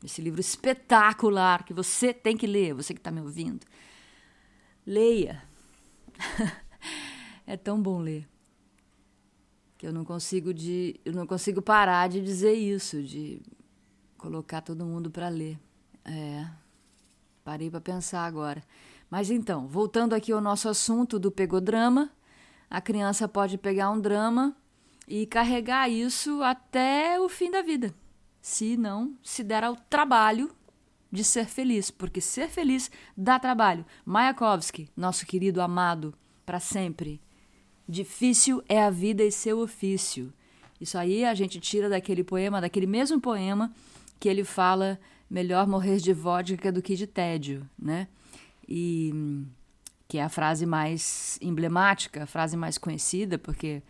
Esse 0.04 0.20
livro 0.20 0.40
espetacular 0.40 1.64
que 1.64 1.72
você 1.72 2.12
tem 2.12 2.36
que 2.36 2.46
ler, 2.46 2.74
você 2.74 2.92
que 2.92 3.00
está 3.00 3.10
me 3.10 3.20
ouvindo. 3.20 3.64
Leia. 4.84 5.42
é 7.46 7.56
tão 7.56 7.80
bom 7.80 8.00
ler 8.00 8.28
que 9.78 9.86
eu 9.86 9.92
não 9.92 10.04
consigo 10.04 10.54
de 10.54 11.00
eu 11.04 11.12
não 11.12 11.26
consigo 11.26 11.60
parar 11.60 12.08
de 12.08 12.20
dizer 12.20 12.52
isso, 12.52 13.02
de 13.02 13.42
colocar 14.22 14.60
todo 14.60 14.86
mundo 14.86 15.10
para 15.10 15.28
ler. 15.28 15.58
É. 16.04 16.46
Parei 17.42 17.68
para 17.68 17.80
pensar 17.80 18.24
agora. 18.24 18.62
Mas 19.10 19.30
então, 19.30 19.66
voltando 19.66 20.14
aqui 20.14 20.30
ao 20.30 20.40
nosso 20.40 20.68
assunto 20.68 21.18
do 21.18 21.30
pegodrama, 21.30 22.08
a 22.70 22.80
criança 22.80 23.26
pode 23.26 23.58
pegar 23.58 23.90
um 23.90 24.00
drama 24.00 24.56
e 25.08 25.26
carregar 25.26 25.90
isso 25.90 26.40
até 26.40 27.20
o 27.20 27.28
fim 27.28 27.50
da 27.50 27.62
vida, 27.62 27.92
se 28.40 28.76
não 28.76 29.14
se 29.22 29.42
der 29.42 29.64
ao 29.64 29.74
trabalho 29.74 30.50
de 31.10 31.24
ser 31.24 31.46
feliz, 31.46 31.90
porque 31.90 32.20
ser 32.20 32.48
feliz 32.48 32.90
dá 33.16 33.40
trabalho. 33.40 33.84
Mayakovsky, 34.04 34.88
nosso 34.96 35.26
querido 35.26 35.60
amado, 35.60 36.14
para 36.46 36.60
sempre. 36.60 37.20
Difícil 37.88 38.62
é 38.68 38.82
a 38.82 38.88
vida 38.88 39.24
e 39.24 39.32
seu 39.32 39.58
ofício. 39.58 40.32
Isso 40.80 40.96
aí 40.96 41.24
a 41.24 41.34
gente 41.34 41.60
tira 41.60 41.88
daquele 41.88 42.24
poema, 42.24 42.60
daquele 42.60 42.86
mesmo 42.86 43.20
poema 43.20 43.70
que 44.22 44.28
ele 44.28 44.44
fala 44.44 45.00
melhor 45.28 45.66
morrer 45.66 45.96
de 45.96 46.12
vodka 46.12 46.70
do 46.70 46.80
que 46.80 46.94
de 46.94 47.08
tédio, 47.08 47.68
né? 47.76 48.06
E 48.68 49.12
que 50.06 50.16
é 50.16 50.22
a 50.22 50.28
frase 50.28 50.64
mais 50.64 51.40
emblemática, 51.42 52.22
a 52.22 52.26
frase 52.26 52.56
mais 52.56 52.78
conhecida, 52.78 53.36
porque 53.36 53.82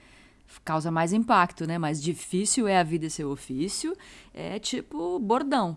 causa 0.64 0.90
mais 0.90 1.12
impacto, 1.12 1.66
né? 1.66 1.77
Mais 1.77 2.03
difícil 2.03 2.66
é 2.66 2.79
a 2.79 2.83
vida 2.83 3.05
e 3.05 3.11
seu 3.11 3.31
ofício, 3.31 3.95
é 4.33 4.59
tipo 4.59 5.18
bordão. 5.18 5.77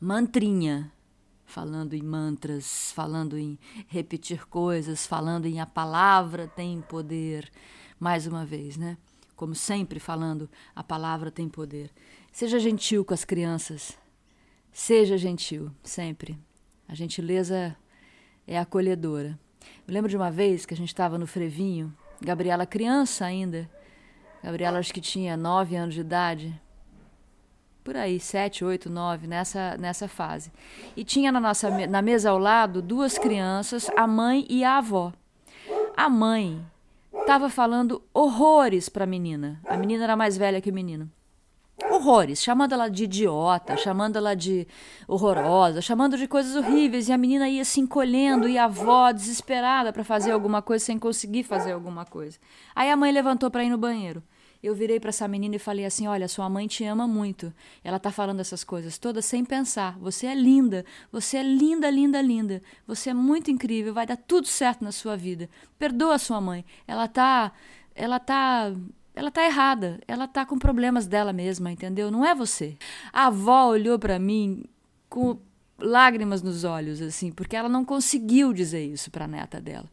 Mantrinha, 0.00 0.90
falando 1.44 1.92
em 1.92 2.02
mantras, 2.02 2.92
falando 2.92 3.36
em 3.36 3.58
repetir 3.88 4.46
coisas, 4.46 5.06
falando 5.06 5.44
em 5.44 5.60
a 5.60 5.66
palavra 5.66 6.48
tem 6.48 6.80
poder, 6.80 7.52
mais 8.00 8.26
uma 8.26 8.46
vez, 8.46 8.78
né? 8.78 8.96
Como 9.36 9.54
sempre 9.54 10.00
falando, 10.00 10.48
a 10.74 10.82
palavra 10.82 11.30
tem 11.30 11.46
poder. 11.46 11.90
Seja 12.38 12.60
gentil 12.60 13.04
com 13.04 13.12
as 13.12 13.24
crianças. 13.24 13.98
Seja 14.70 15.18
gentil, 15.18 15.72
sempre. 15.82 16.38
A 16.86 16.94
gentileza 16.94 17.76
é 18.46 18.56
acolhedora. 18.56 19.36
Me 19.84 19.92
lembro 19.92 20.08
de 20.08 20.16
uma 20.16 20.30
vez 20.30 20.64
que 20.64 20.72
a 20.72 20.76
gente 20.76 20.86
estava 20.86 21.18
no 21.18 21.26
Frevinho 21.26 21.92
Gabriela 22.20 22.64
criança 22.64 23.24
ainda. 23.24 23.68
Gabriela 24.40 24.78
acho 24.78 24.94
que 24.94 25.00
tinha 25.00 25.36
nove 25.36 25.74
anos 25.74 25.96
de 25.96 26.00
idade. 26.02 26.62
Por 27.82 27.96
aí, 27.96 28.20
sete, 28.20 28.64
oito, 28.64 28.88
nove, 28.88 29.26
nessa, 29.26 29.76
nessa 29.76 30.06
fase. 30.06 30.52
E 30.96 31.02
tinha 31.02 31.32
na, 31.32 31.40
nossa, 31.40 31.88
na 31.88 32.00
mesa 32.00 32.30
ao 32.30 32.38
lado 32.38 32.80
duas 32.80 33.18
crianças, 33.18 33.90
a 33.96 34.06
mãe 34.06 34.46
e 34.48 34.62
a 34.62 34.78
avó. 34.78 35.12
A 35.96 36.08
mãe 36.08 36.64
estava 37.12 37.50
falando 37.50 38.00
horrores 38.14 38.88
para 38.88 39.02
a 39.02 39.08
menina. 39.08 39.60
A 39.64 39.76
menina 39.76 40.04
era 40.04 40.14
mais 40.14 40.36
velha 40.36 40.60
que 40.60 40.70
o 40.70 40.74
menino 40.74 41.10
horrores, 41.98 42.42
chamando 42.42 42.72
ela 42.72 42.88
de 42.88 43.04
idiota, 43.04 43.76
chamando 43.76 44.16
ela 44.16 44.34
de 44.34 44.66
horrorosa, 45.06 45.80
chamando 45.80 46.16
de 46.16 46.26
coisas 46.26 46.56
horríveis, 46.56 47.08
e 47.08 47.12
a 47.12 47.18
menina 47.18 47.48
ia 47.48 47.64
se 47.64 47.80
encolhendo 47.80 48.48
e 48.48 48.56
a 48.56 48.64
avó 48.64 49.12
desesperada 49.12 49.92
para 49.92 50.04
fazer 50.04 50.30
alguma 50.30 50.62
coisa 50.62 50.84
sem 50.84 50.98
conseguir 50.98 51.42
fazer 51.42 51.72
alguma 51.72 52.04
coisa. 52.04 52.38
Aí 52.74 52.90
a 52.90 52.96
mãe 52.96 53.12
levantou 53.12 53.50
para 53.50 53.64
ir 53.64 53.70
no 53.70 53.78
banheiro. 53.78 54.22
Eu 54.60 54.74
virei 54.74 54.98
para 54.98 55.10
essa 55.10 55.28
menina 55.28 55.54
e 55.54 55.58
falei 55.58 55.84
assim: 55.84 56.08
"Olha, 56.08 56.26
sua 56.26 56.48
mãe 56.48 56.66
te 56.66 56.84
ama 56.84 57.06
muito. 57.06 57.52
Ela 57.84 57.98
tá 57.98 58.10
falando 58.10 58.40
essas 58.40 58.64
coisas 58.64 58.98
todas 58.98 59.24
sem 59.24 59.44
pensar. 59.44 59.96
Você 60.00 60.26
é 60.26 60.34
linda, 60.34 60.84
você 61.12 61.36
é 61.36 61.42
linda, 61.42 61.88
linda, 61.88 62.20
linda. 62.20 62.62
Você 62.86 63.10
é 63.10 63.14
muito 63.14 63.50
incrível, 63.50 63.94
vai 63.94 64.06
dar 64.06 64.16
tudo 64.16 64.48
certo 64.48 64.82
na 64.82 64.90
sua 64.90 65.16
vida. 65.16 65.48
Perdoa 65.78 66.18
sua 66.18 66.40
mãe. 66.40 66.64
Ela 66.88 67.06
tá 67.06 67.52
ela 67.94 68.18
tá 68.18 68.72
ela 69.18 69.32
tá 69.32 69.44
errada, 69.44 69.98
ela 70.06 70.28
tá 70.28 70.46
com 70.46 70.56
problemas 70.56 71.08
dela 71.08 71.32
mesma, 71.32 71.72
entendeu? 71.72 72.08
Não 72.08 72.24
é 72.24 72.36
você. 72.36 72.76
A 73.12 73.26
avó 73.26 73.66
olhou 73.66 73.98
para 73.98 74.16
mim 74.16 74.62
com 75.08 75.40
lágrimas 75.76 76.40
nos 76.40 76.62
olhos, 76.62 77.02
assim, 77.02 77.32
porque 77.32 77.56
ela 77.56 77.68
não 77.68 77.84
conseguiu 77.84 78.52
dizer 78.52 78.84
isso 78.86 79.10
para 79.10 79.24
a 79.24 79.28
neta 79.28 79.60
dela. 79.60 79.90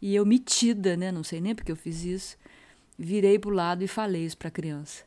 E 0.00 0.14
eu 0.14 0.26
metida, 0.26 0.94
né? 0.94 1.10
Não 1.10 1.24
sei 1.24 1.40
nem 1.40 1.54
porque 1.54 1.72
eu 1.72 1.76
fiz 1.76 2.04
isso. 2.04 2.36
Virei 2.98 3.38
pro 3.38 3.48
lado 3.48 3.82
e 3.82 3.88
falei 3.88 4.26
isso 4.26 4.36
para 4.36 4.48
a 4.48 4.50
criança. 4.50 5.04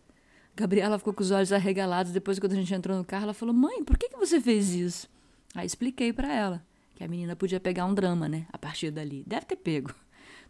Gabriela 0.56 0.98
ficou 0.98 1.14
com 1.14 1.22
os 1.22 1.30
olhos 1.30 1.54
arregalados. 1.54 2.12
Depois, 2.12 2.40
quando 2.40 2.54
a 2.54 2.56
gente 2.56 2.74
entrou 2.74 2.98
no 2.98 3.06
carro, 3.06 3.26
ela 3.26 3.36
falou: 3.36 3.54
Mãe, 3.54 3.84
por 3.84 4.00
que, 4.00 4.10
que 4.10 4.18
você 4.18 4.42
fez 4.42 4.74
isso? 4.74 5.08
Aí 5.54 5.68
expliquei 5.68 6.12
para 6.12 6.34
ela 6.34 6.66
que 6.96 7.04
a 7.04 7.08
menina 7.08 7.36
podia 7.36 7.60
pegar 7.60 7.86
um 7.86 7.94
drama, 7.94 8.28
né? 8.28 8.48
A 8.52 8.58
partir 8.58 8.90
dali. 8.90 9.24
Deve 9.28 9.46
ter 9.46 9.58
pego. 9.58 9.94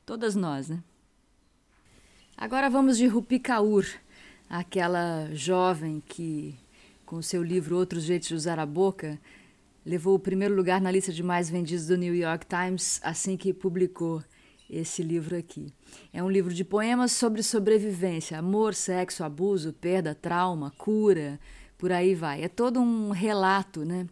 Todas 0.06 0.36
nós, 0.36 0.70
né? 0.70 0.82
Agora 2.42 2.70
vamos 2.70 2.98
de 2.98 3.06
Rupi 3.06 3.38
Kaur, 3.38 3.86
aquela 4.50 5.28
jovem 5.34 6.02
que, 6.08 6.56
com 7.06 7.22
seu 7.22 7.44
livro 7.44 7.76
Outros 7.76 8.04
Jeitos 8.04 8.30
de 8.30 8.34
Usar 8.34 8.58
a 8.60 8.66
Boca, 8.66 9.20
levou 9.86 10.16
o 10.16 10.20
primeiro 10.20 10.56
lugar 10.56 10.80
na 10.80 10.90
lista 10.90 11.12
de 11.12 11.22
mais 11.22 11.50
vendidos 11.50 11.88
do 11.88 11.98
New 11.98 12.16
York 12.16 12.46
Times 12.46 13.02
assim 13.04 13.36
que 13.36 13.54
publicou 13.54 14.24
esse 14.70 15.04
livro 15.04 15.36
aqui. 15.36 15.74
É 16.14 16.24
um 16.24 16.30
livro 16.30 16.54
de 16.54 16.64
poemas 16.64 17.12
sobre 17.12 17.44
sobrevivência, 17.44 18.40
amor, 18.40 18.74
sexo, 18.74 19.26
abuso, 19.26 19.74
perda, 19.74 20.16
trauma, 20.16 20.72
cura, 20.78 21.38
por 21.78 21.92
aí 21.92 22.16
vai. 22.16 22.42
É 22.42 22.48
todo 22.48 22.80
um 22.80 23.10
relato, 23.10 23.84
né? 23.84 24.08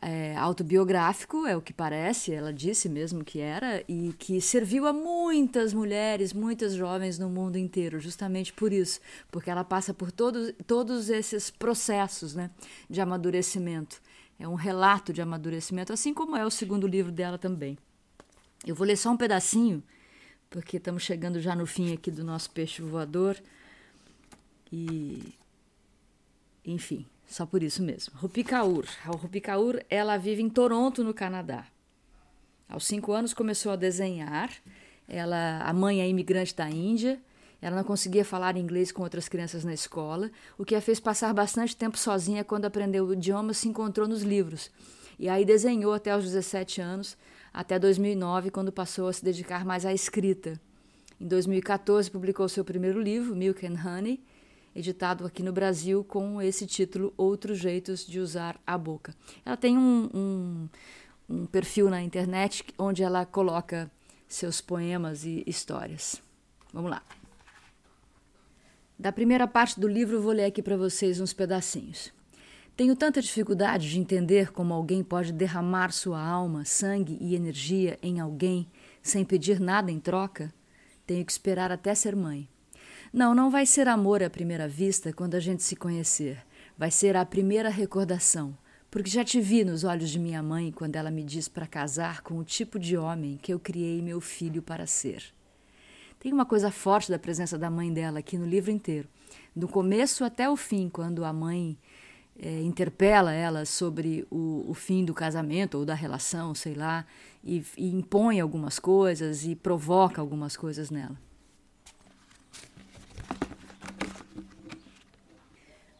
É, 0.00 0.36
autobiográfico, 0.36 1.46
é 1.46 1.56
o 1.56 1.62
que 1.62 1.72
parece, 1.72 2.32
ela 2.32 2.52
disse 2.52 2.88
mesmo 2.88 3.24
que 3.24 3.40
era, 3.40 3.82
e 3.88 4.12
que 4.18 4.40
serviu 4.40 4.86
a 4.86 4.92
muitas 4.92 5.72
mulheres, 5.72 6.32
muitas 6.32 6.74
jovens 6.74 7.18
no 7.18 7.28
mundo 7.28 7.56
inteiro, 7.56 7.98
justamente 7.98 8.52
por 8.52 8.72
isso, 8.72 9.00
porque 9.30 9.50
ela 9.50 9.64
passa 9.64 9.94
por 9.94 10.12
todos, 10.12 10.52
todos 10.66 11.08
esses 11.08 11.50
processos 11.50 12.34
né, 12.34 12.50
de 12.88 13.00
amadurecimento. 13.00 14.00
É 14.38 14.46
um 14.46 14.54
relato 14.54 15.12
de 15.12 15.22
amadurecimento, 15.22 15.92
assim 15.92 16.12
como 16.12 16.36
é 16.36 16.44
o 16.44 16.50
segundo 16.50 16.86
livro 16.86 17.10
dela 17.10 17.38
também. 17.38 17.78
Eu 18.66 18.74
vou 18.74 18.86
ler 18.86 18.96
só 18.96 19.10
um 19.10 19.16
pedacinho, 19.16 19.82
porque 20.50 20.76
estamos 20.76 21.02
chegando 21.02 21.40
já 21.40 21.54
no 21.54 21.66
fim 21.66 21.94
aqui 21.94 22.10
do 22.10 22.22
nosso 22.22 22.50
peixe 22.50 22.82
voador. 22.82 23.36
E. 24.70 25.34
Enfim, 26.64 27.06
só 27.26 27.44
por 27.44 27.62
isso 27.62 27.82
mesmo. 27.82 28.14
Rupi 28.16 28.44
Kaur. 28.44 28.86
A 29.04 29.10
Rupi 29.10 29.40
Kaur, 29.40 29.80
ela 29.90 30.16
vive 30.16 30.42
em 30.42 30.48
Toronto, 30.48 31.02
no 31.02 31.12
Canadá. 31.12 31.66
Aos 32.68 32.86
cinco 32.86 33.12
anos 33.12 33.34
começou 33.34 33.72
a 33.72 33.76
desenhar. 33.76 34.50
Ela, 35.08 35.60
a 35.60 35.72
mãe 35.72 36.00
é 36.00 36.08
imigrante 36.08 36.54
da 36.54 36.68
Índia. 36.68 37.20
Ela 37.60 37.76
não 37.76 37.84
conseguia 37.84 38.24
falar 38.24 38.56
inglês 38.56 38.92
com 38.92 39.02
outras 39.02 39.28
crianças 39.28 39.64
na 39.64 39.72
escola, 39.72 40.30
o 40.58 40.64
que 40.64 40.74
a 40.74 40.80
fez 40.80 41.00
passar 41.00 41.32
bastante 41.32 41.74
tempo 41.74 41.96
sozinha 41.96 42.44
quando 42.44 42.66
aprendeu 42.66 43.06
o 43.06 43.12
idioma 43.12 43.54
se 43.54 43.68
encontrou 43.68 44.06
nos 44.06 44.22
livros. 44.22 44.70
E 45.18 45.28
aí 45.28 45.44
desenhou 45.44 45.94
até 45.94 46.14
os 46.14 46.24
17 46.24 46.80
anos, 46.80 47.16
até 47.52 47.78
2009, 47.78 48.50
quando 48.50 48.70
passou 48.70 49.08
a 49.08 49.12
se 49.12 49.24
dedicar 49.24 49.64
mais 49.64 49.86
à 49.86 49.92
escrita. 49.92 50.60
Em 51.18 51.26
2014 51.26 52.10
publicou 52.10 52.46
seu 52.48 52.64
primeiro 52.64 53.00
livro, 53.00 53.34
Milk 53.34 53.66
and 53.66 53.80
Honey, 53.82 54.22
editado 54.76 55.24
aqui 55.24 55.42
no 55.42 55.52
Brasil 55.52 56.04
com 56.04 56.40
esse 56.40 56.66
título 56.66 57.12
Outros 57.16 57.58
Jeitos 57.58 58.06
de 58.06 58.20
Usar 58.20 58.60
a 58.66 58.76
Boca. 58.76 59.14
Ela 59.44 59.56
tem 59.56 59.78
um, 59.78 60.10
um, 60.14 60.68
um 61.28 61.46
perfil 61.46 61.88
na 61.88 62.02
internet 62.02 62.64
onde 62.78 63.02
ela 63.02 63.24
coloca 63.24 63.90
seus 64.28 64.60
poemas 64.60 65.24
e 65.24 65.42
histórias. 65.46 66.22
Vamos 66.72 66.90
lá. 66.90 67.02
Da 68.98 69.10
primeira 69.10 69.46
parte 69.46 69.80
do 69.80 69.88
livro, 69.88 70.20
vou 70.20 70.32
ler 70.32 70.44
aqui 70.44 70.62
para 70.62 70.76
vocês 70.76 71.20
uns 71.20 71.32
pedacinhos. 71.32 72.12
Tenho 72.76 72.94
tanta 72.94 73.22
dificuldade 73.22 73.88
de 73.88 73.98
entender 73.98 74.52
como 74.52 74.74
alguém 74.74 75.02
pode 75.02 75.32
derramar 75.32 75.90
sua 75.90 76.20
alma, 76.20 76.64
sangue 76.66 77.16
e 77.20 77.34
energia 77.34 77.98
em 78.02 78.20
alguém 78.20 78.70
sem 79.02 79.24
pedir 79.24 79.58
nada 79.58 79.90
em 79.90 79.98
troca. 79.98 80.52
Tenho 81.06 81.24
que 81.24 81.32
esperar 81.32 81.72
até 81.72 81.94
ser 81.94 82.14
mãe. 82.14 82.48
Não, 83.12 83.34
não 83.34 83.50
vai 83.50 83.66
ser 83.66 83.88
amor 83.88 84.22
à 84.22 84.28
primeira 84.28 84.66
vista 84.68 85.12
quando 85.12 85.34
a 85.34 85.40
gente 85.40 85.62
se 85.62 85.76
conhecer. 85.76 86.44
Vai 86.76 86.90
ser 86.90 87.16
a 87.16 87.24
primeira 87.24 87.68
recordação. 87.68 88.56
Porque 88.90 89.10
já 89.10 89.24
te 89.24 89.40
vi 89.40 89.64
nos 89.64 89.84
olhos 89.84 90.10
de 90.10 90.18
minha 90.18 90.42
mãe 90.42 90.72
quando 90.72 90.96
ela 90.96 91.10
me 91.10 91.22
diz 91.22 91.48
para 91.48 91.66
casar 91.66 92.22
com 92.22 92.38
o 92.38 92.44
tipo 92.44 92.78
de 92.78 92.96
homem 92.96 93.38
que 93.42 93.52
eu 93.52 93.58
criei 93.58 94.00
meu 94.00 94.20
filho 94.20 94.62
para 94.62 94.86
ser. 94.86 95.22
Tem 96.18 96.32
uma 96.32 96.46
coisa 96.46 96.70
forte 96.70 97.10
da 97.10 97.18
presença 97.18 97.58
da 97.58 97.70
mãe 97.70 97.92
dela 97.92 98.20
aqui 98.20 98.38
no 98.38 98.46
livro 98.46 98.70
inteiro. 98.70 99.08
Do 99.54 99.68
começo 99.68 100.24
até 100.24 100.48
o 100.48 100.56
fim, 100.56 100.88
quando 100.88 101.24
a 101.24 101.32
mãe 101.32 101.78
é, 102.38 102.62
interpela 102.62 103.32
ela 103.32 103.64
sobre 103.64 104.26
o, 104.30 104.64
o, 104.68 104.74
fim 104.74 105.04
do 105.04 105.14
casamento 105.14 105.78
ou 105.78 105.84
da 105.84 105.94
relação, 105.94 106.54
sei 106.54 106.74
lá, 106.74 107.06
e, 107.44 107.64
e 107.76 107.88
impõe 107.94 108.40
algumas 108.40 108.78
coisas 108.78 109.44
e 109.44 109.54
provoca 109.54 110.20
algumas 110.20 110.56
coisas 110.56 110.90
nela. 110.90 111.16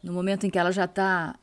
No 0.07 0.13
momento 0.13 0.47
em 0.47 0.51
que 0.51 0.59
ela 0.59 0.71
já 0.71 0.85
está 0.85 1.37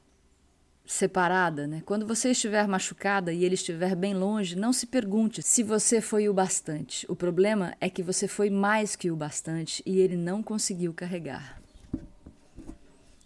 separada, 0.85 1.67
né? 1.67 1.83
Quando 1.85 2.07
você 2.07 2.31
estiver 2.31 2.65
machucada 2.65 3.33
e 3.33 3.43
ele 3.43 3.55
estiver 3.55 3.93
bem 3.93 4.13
longe, 4.13 4.55
não 4.55 4.71
se 4.71 4.87
pergunte 4.87 5.41
se 5.41 5.61
você 5.61 5.99
foi 5.99 6.29
o 6.29 6.33
bastante. 6.33 7.05
O 7.11 7.15
problema 7.15 7.75
é 7.81 7.89
que 7.89 8.01
você 8.01 8.25
foi 8.25 8.49
mais 8.49 8.95
que 8.95 9.11
o 9.11 9.17
bastante 9.17 9.83
e 9.85 9.99
ele 9.99 10.15
não 10.15 10.41
conseguiu 10.41 10.93
carregar. 10.93 11.61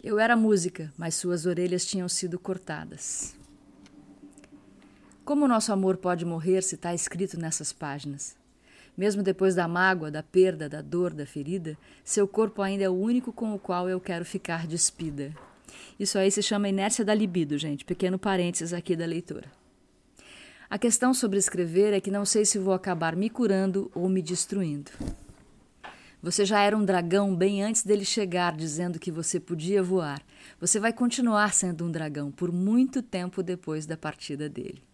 Eu 0.02 0.18
era 0.18 0.36
música, 0.36 0.92
mas 0.98 1.14
suas 1.14 1.46
orelhas 1.46 1.86
tinham 1.86 2.08
sido 2.08 2.36
cortadas. 2.36 3.36
Como 5.24 5.44
o 5.44 5.48
nosso 5.48 5.72
amor 5.72 5.98
pode 5.98 6.24
morrer 6.24 6.64
se 6.64 6.74
está 6.74 6.92
escrito 6.92 7.38
nessas 7.38 7.72
páginas? 7.72 8.37
Mesmo 8.98 9.22
depois 9.22 9.54
da 9.54 9.68
mágoa, 9.68 10.10
da 10.10 10.24
perda, 10.24 10.68
da 10.68 10.82
dor, 10.82 11.14
da 11.14 11.24
ferida, 11.24 11.78
seu 12.02 12.26
corpo 12.26 12.60
ainda 12.60 12.82
é 12.82 12.88
o 12.88 13.00
único 13.00 13.32
com 13.32 13.54
o 13.54 13.58
qual 13.58 13.88
eu 13.88 14.00
quero 14.00 14.24
ficar 14.24 14.66
despida. 14.66 15.32
Isso 16.00 16.18
aí 16.18 16.32
se 16.32 16.42
chama 16.42 16.68
inércia 16.68 17.04
da 17.04 17.14
libido, 17.14 17.56
gente. 17.56 17.84
Pequeno 17.84 18.18
parênteses 18.18 18.72
aqui 18.72 18.96
da 18.96 19.06
leitura. 19.06 19.52
A 20.68 20.76
questão 20.76 21.14
sobre 21.14 21.38
escrever 21.38 21.94
é 21.94 22.00
que 22.00 22.10
não 22.10 22.24
sei 22.24 22.44
se 22.44 22.58
vou 22.58 22.74
acabar 22.74 23.14
me 23.14 23.30
curando 23.30 23.88
ou 23.94 24.08
me 24.08 24.20
destruindo. 24.20 24.90
Você 26.20 26.44
já 26.44 26.60
era 26.60 26.76
um 26.76 26.84
dragão 26.84 27.36
bem 27.36 27.62
antes 27.62 27.84
dele 27.84 28.04
chegar 28.04 28.56
dizendo 28.56 28.98
que 28.98 29.12
você 29.12 29.38
podia 29.38 29.80
voar. 29.80 30.20
Você 30.60 30.80
vai 30.80 30.92
continuar 30.92 31.54
sendo 31.54 31.84
um 31.84 31.90
dragão 31.90 32.32
por 32.32 32.50
muito 32.50 33.00
tempo 33.00 33.44
depois 33.44 33.86
da 33.86 33.96
partida 33.96 34.48
dele. 34.48 34.87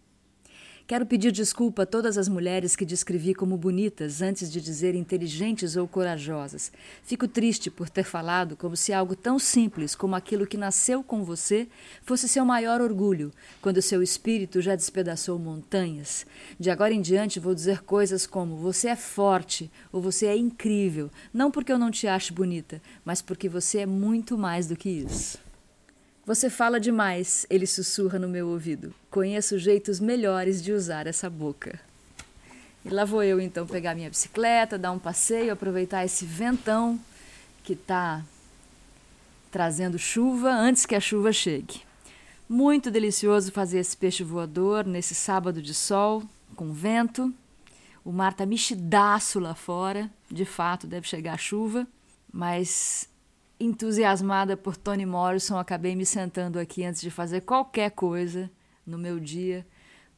Quero 0.87 1.03
pedir 1.03 1.31
desculpa 1.31 1.81
a 1.81 1.85
todas 1.85 2.15
as 2.15 2.29
mulheres 2.29 2.75
que 2.75 2.85
descrevi 2.85 3.33
como 3.33 3.57
bonitas 3.57 4.21
antes 4.21 4.51
de 4.51 4.61
dizer 4.61 4.93
inteligentes 4.93 5.75
ou 5.75 5.87
corajosas. 5.87 6.71
Fico 7.03 7.27
triste 7.27 7.71
por 7.71 7.89
ter 7.89 8.03
falado 8.03 8.55
como 8.55 8.75
se 8.75 8.93
algo 8.93 9.15
tão 9.15 9.39
simples 9.39 9.95
como 9.95 10.15
aquilo 10.15 10.45
que 10.45 10.57
nasceu 10.57 11.03
com 11.03 11.23
você 11.23 11.67
fosse 12.03 12.29
seu 12.29 12.45
maior 12.45 12.81
orgulho, 12.81 13.33
quando 13.63 13.81
seu 13.81 14.03
espírito 14.03 14.61
já 14.61 14.75
despedaçou 14.75 15.39
montanhas. 15.39 16.23
De 16.59 16.69
agora 16.69 16.93
em 16.93 17.01
diante 17.01 17.39
vou 17.39 17.55
dizer 17.55 17.81
coisas 17.81 18.27
como 18.27 18.55
você 18.55 18.89
é 18.89 18.95
forte 18.95 19.71
ou 19.91 19.99
você 19.99 20.27
é 20.27 20.37
incrível, 20.37 21.09
não 21.33 21.49
porque 21.49 21.71
eu 21.71 21.79
não 21.79 21.89
te 21.89 22.05
ache 22.05 22.31
bonita, 22.31 22.79
mas 23.03 23.23
porque 23.23 23.49
você 23.49 23.79
é 23.79 23.85
muito 23.87 24.37
mais 24.37 24.67
do 24.67 24.75
que 24.75 24.89
isso. 24.89 25.44
Você 26.25 26.49
fala 26.49 26.79
demais, 26.79 27.45
ele 27.51 27.67
sussurra 27.67 28.17
no 28.17 28.27
meu 28.27 28.47
ouvido. 28.47 28.91
Conheço 29.11 29.59
jeitos 29.59 29.99
melhores 29.99 30.59
de 30.59 30.71
usar 30.71 31.05
essa 31.05 31.29
boca. 31.29 31.79
E 32.83 32.89
lá 32.89 33.05
vou 33.05 33.21
eu 33.21 33.39
então 33.39 33.67
pegar 33.67 33.93
minha 33.93 34.09
bicicleta, 34.09 34.75
dar 34.75 34.91
um 34.91 34.97
passeio, 34.97 35.53
aproveitar 35.53 36.03
esse 36.03 36.25
ventão 36.25 36.99
que 37.63 37.73
está 37.73 38.25
trazendo 39.51 39.99
chuva 39.99 40.49
antes 40.49 40.87
que 40.87 40.95
a 40.95 40.99
chuva 40.99 41.31
chegue. 41.31 41.81
Muito 42.49 42.89
delicioso 42.89 43.51
fazer 43.51 43.77
esse 43.77 43.95
peixe 43.95 44.23
voador 44.23 44.83
nesse 44.83 45.13
sábado 45.13 45.61
de 45.61 45.75
sol, 45.75 46.23
com 46.55 46.73
vento. 46.73 47.31
O 48.03 48.11
mar 48.11 48.31
está 48.31 48.47
mexidaço 48.47 49.39
lá 49.39 49.53
fora, 49.53 50.09
de 50.29 50.43
fato 50.43 50.87
deve 50.87 51.07
chegar 51.07 51.33
a 51.33 51.37
chuva, 51.37 51.87
mas 52.33 53.07
entusiasmada 53.59 54.57
por 54.57 54.75
Toni 54.75 55.05
Morrison, 55.05 55.57
acabei 55.57 55.95
me 55.95 56.05
sentando 56.05 56.59
aqui 56.59 56.83
antes 56.83 57.01
de 57.01 57.09
fazer 57.09 57.41
qualquer 57.41 57.91
coisa 57.91 58.49
no 58.85 58.97
meu 58.97 59.19
dia 59.19 59.65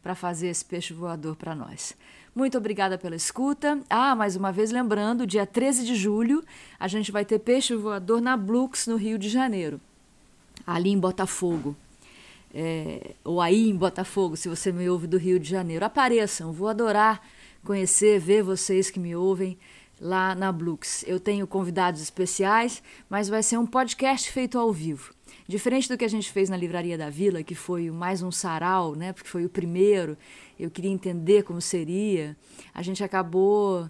para 0.02 0.15
fazer 0.15 0.47
esse 0.47 0.63
peixe 0.63 0.93
voador 0.93 1.36
para 1.36 1.54
nós. 1.54 1.95
Muito 2.36 2.58
obrigada 2.58 2.97
pela 2.97 3.15
escuta. 3.15 3.80
Ah, 3.89 4.15
mais 4.15 4.36
uma 4.36 4.52
vez 4.52 4.71
lembrando, 4.71 5.26
dia 5.26 5.45
13 5.45 5.86
de 5.86 5.95
julho, 5.95 6.43
a 6.80 6.88
gente 6.88 7.12
vai 7.12 7.26
ter 7.26 7.39
peixe 7.39 7.76
voador 7.76 8.21
na 8.21 8.38
Blux, 8.38 8.88
no 8.88 8.95
Rio 8.95 9.17
de 9.17 9.30
Janeiro, 9.30 9.82
ali 10.65 10.91
em 10.91 11.00
Botafogo. 11.00 11.76
É, 12.54 13.15
ou 13.23 13.41
aí 13.41 13.69
em 13.69 13.76
Botafogo, 13.76 14.38
se 14.38 14.47
você 14.47 14.71
me 14.71 14.89
ouve 14.89 15.08
do 15.08 15.17
Rio 15.17 15.39
de 15.39 15.50
Janeiro. 15.50 15.86
Apareçam, 15.86 16.52
vou 16.52 16.67
adorar 16.67 17.21
conhecer, 17.63 18.19
ver 18.19 18.43
vocês 18.43 18.89
que 18.89 19.00
me 19.00 19.15
ouvem 19.15 19.58
lá 20.00 20.36
na 20.36 20.52
Blux. 20.52 21.04
Eu 21.08 21.20
tenho 21.20 21.48
convidados 21.48 22.02
especiais, 22.02 22.82
mas 23.10 23.30
vai 23.30 23.42
ser 23.42 23.58
um 23.58 23.66
podcast 23.66 24.32
feito 24.32 24.58
ao 24.58 24.72
vivo. 24.72 25.14
Diferente 25.48 25.88
do 25.88 25.98
que 25.98 26.06
a 26.06 26.10
gente 26.10 26.32
fez 26.32 26.50
na 26.50 26.58
Livraria 26.58 26.98
da 26.98 27.10
Vila, 27.10 27.44
que 27.44 27.56
foi 27.56 27.90
mais 27.90 28.22
um 28.22 28.32
sarau, 28.32 28.96
né, 28.96 29.14
porque 29.14 29.30
foi 29.30 29.46
o 29.46 29.50
primeiro, 29.50 30.18
eu 30.60 30.70
queria 30.70 30.92
entender 30.92 31.44
como 31.44 31.62
seria. 31.62 32.36
A 32.74 32.82
gente 32.82 33.04
acabou 33.04 33.90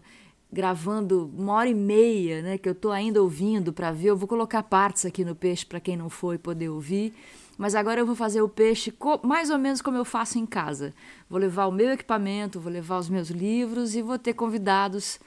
gravando 0.51 1.31
uma 1.35 1.53
hora 1.53 1.69
e 1.69 1.73
meia, 1.73 2.41
né, 2.41 2.57
que 2.57 2.69
eu 2.69 2.73
estou 2.73 2.91
ainda 2.91 3.21
ouvindo 3.21 3.73
para 3.73 3.91
ver. 3.91 4.09
Eu 4.09 4.17
vou 4.17 4.27
colocar 4.27 4.63
partes 4.63 5.05
aqui 5.05 5.25
no 5.25 5.35
peixe 5.35 5.65
para 5.65 5.79
quem 5.79 5.97
não 5.97 6.09
foi 6.09 6.37
poder 6.37 6.69
ouvir. 6.69 7.13
Mas 7.57 7.73
agora 7.73 7.99
eu 7.99 8.05
vou 8.05 8.15
fazer 8.15 8.41
o 8.41 8.47
peixe 8.47 8.93
mais 9.23 9.49
ou 9.49 9.57
menos 9.57 9.81
como 9.81 9.97
eu 9.97 10.05
faço 10.05 10.37
em 10.37 10.45
casa. 10.45 10.93
Vou 11.27 11.39
levar 11.39 11.65
o 11.65 11.71
meu 11.71 11.89
equipamento, 11.89 12.59
vou 12.59 12.71
levar 12.71 12.99
os 12.99 13.09
meus 13.09 13.29
livros 13.29 13.95
e 13.95 14.01
vou 14.01 14.19
ter 14.19 14.33
convidados 14.33 15.19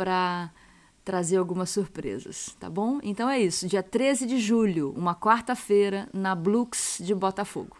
para 0.00 0.50
trazer 1.04 1.36
algumas 1.36 1.68
surpresas, 1.68 2.56
tá 2.58 2.70
bom? 2.70 3.00
Então 3.02 3.28
é 3.28 3.38
isso, 3.38 3.68
dia 3.68 3.82
13 3.82 4.24
de 4.24 4.40
julho, 4.40 4.94
uma 4.96 5.14
quarta-feira, 5.14 6.08
na 6.10 6.34
Blux 6.34 7.02
de 7.02 7.14
Botafogo. 7.14 7.76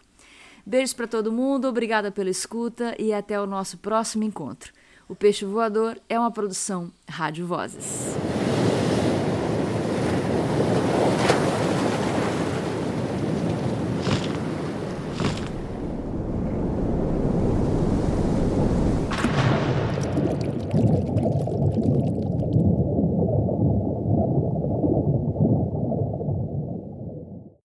Beijos 0.63 0.93
para 0.93 1.07
todo 1.07 1.31
mundo, 1.31 1.67
obrigada 1.67 2.11
pela 2.11 2.29
escuta 2.29 2.95
e 2.99 3.11
até 3.11 3.41
o 3.41 3.47
nosso 3.47 3.79
próximo 3.79 4.23
encontro. 4.23 4.71
O 5.09 5.15
Peixe 5.15 5.45
Voador 5.45 5.99
é 6.07 6.19
uma 6.19 6.29
produção 6.29 6.91
Rádio 7.09 7.47
Vozes. 7.47 8.15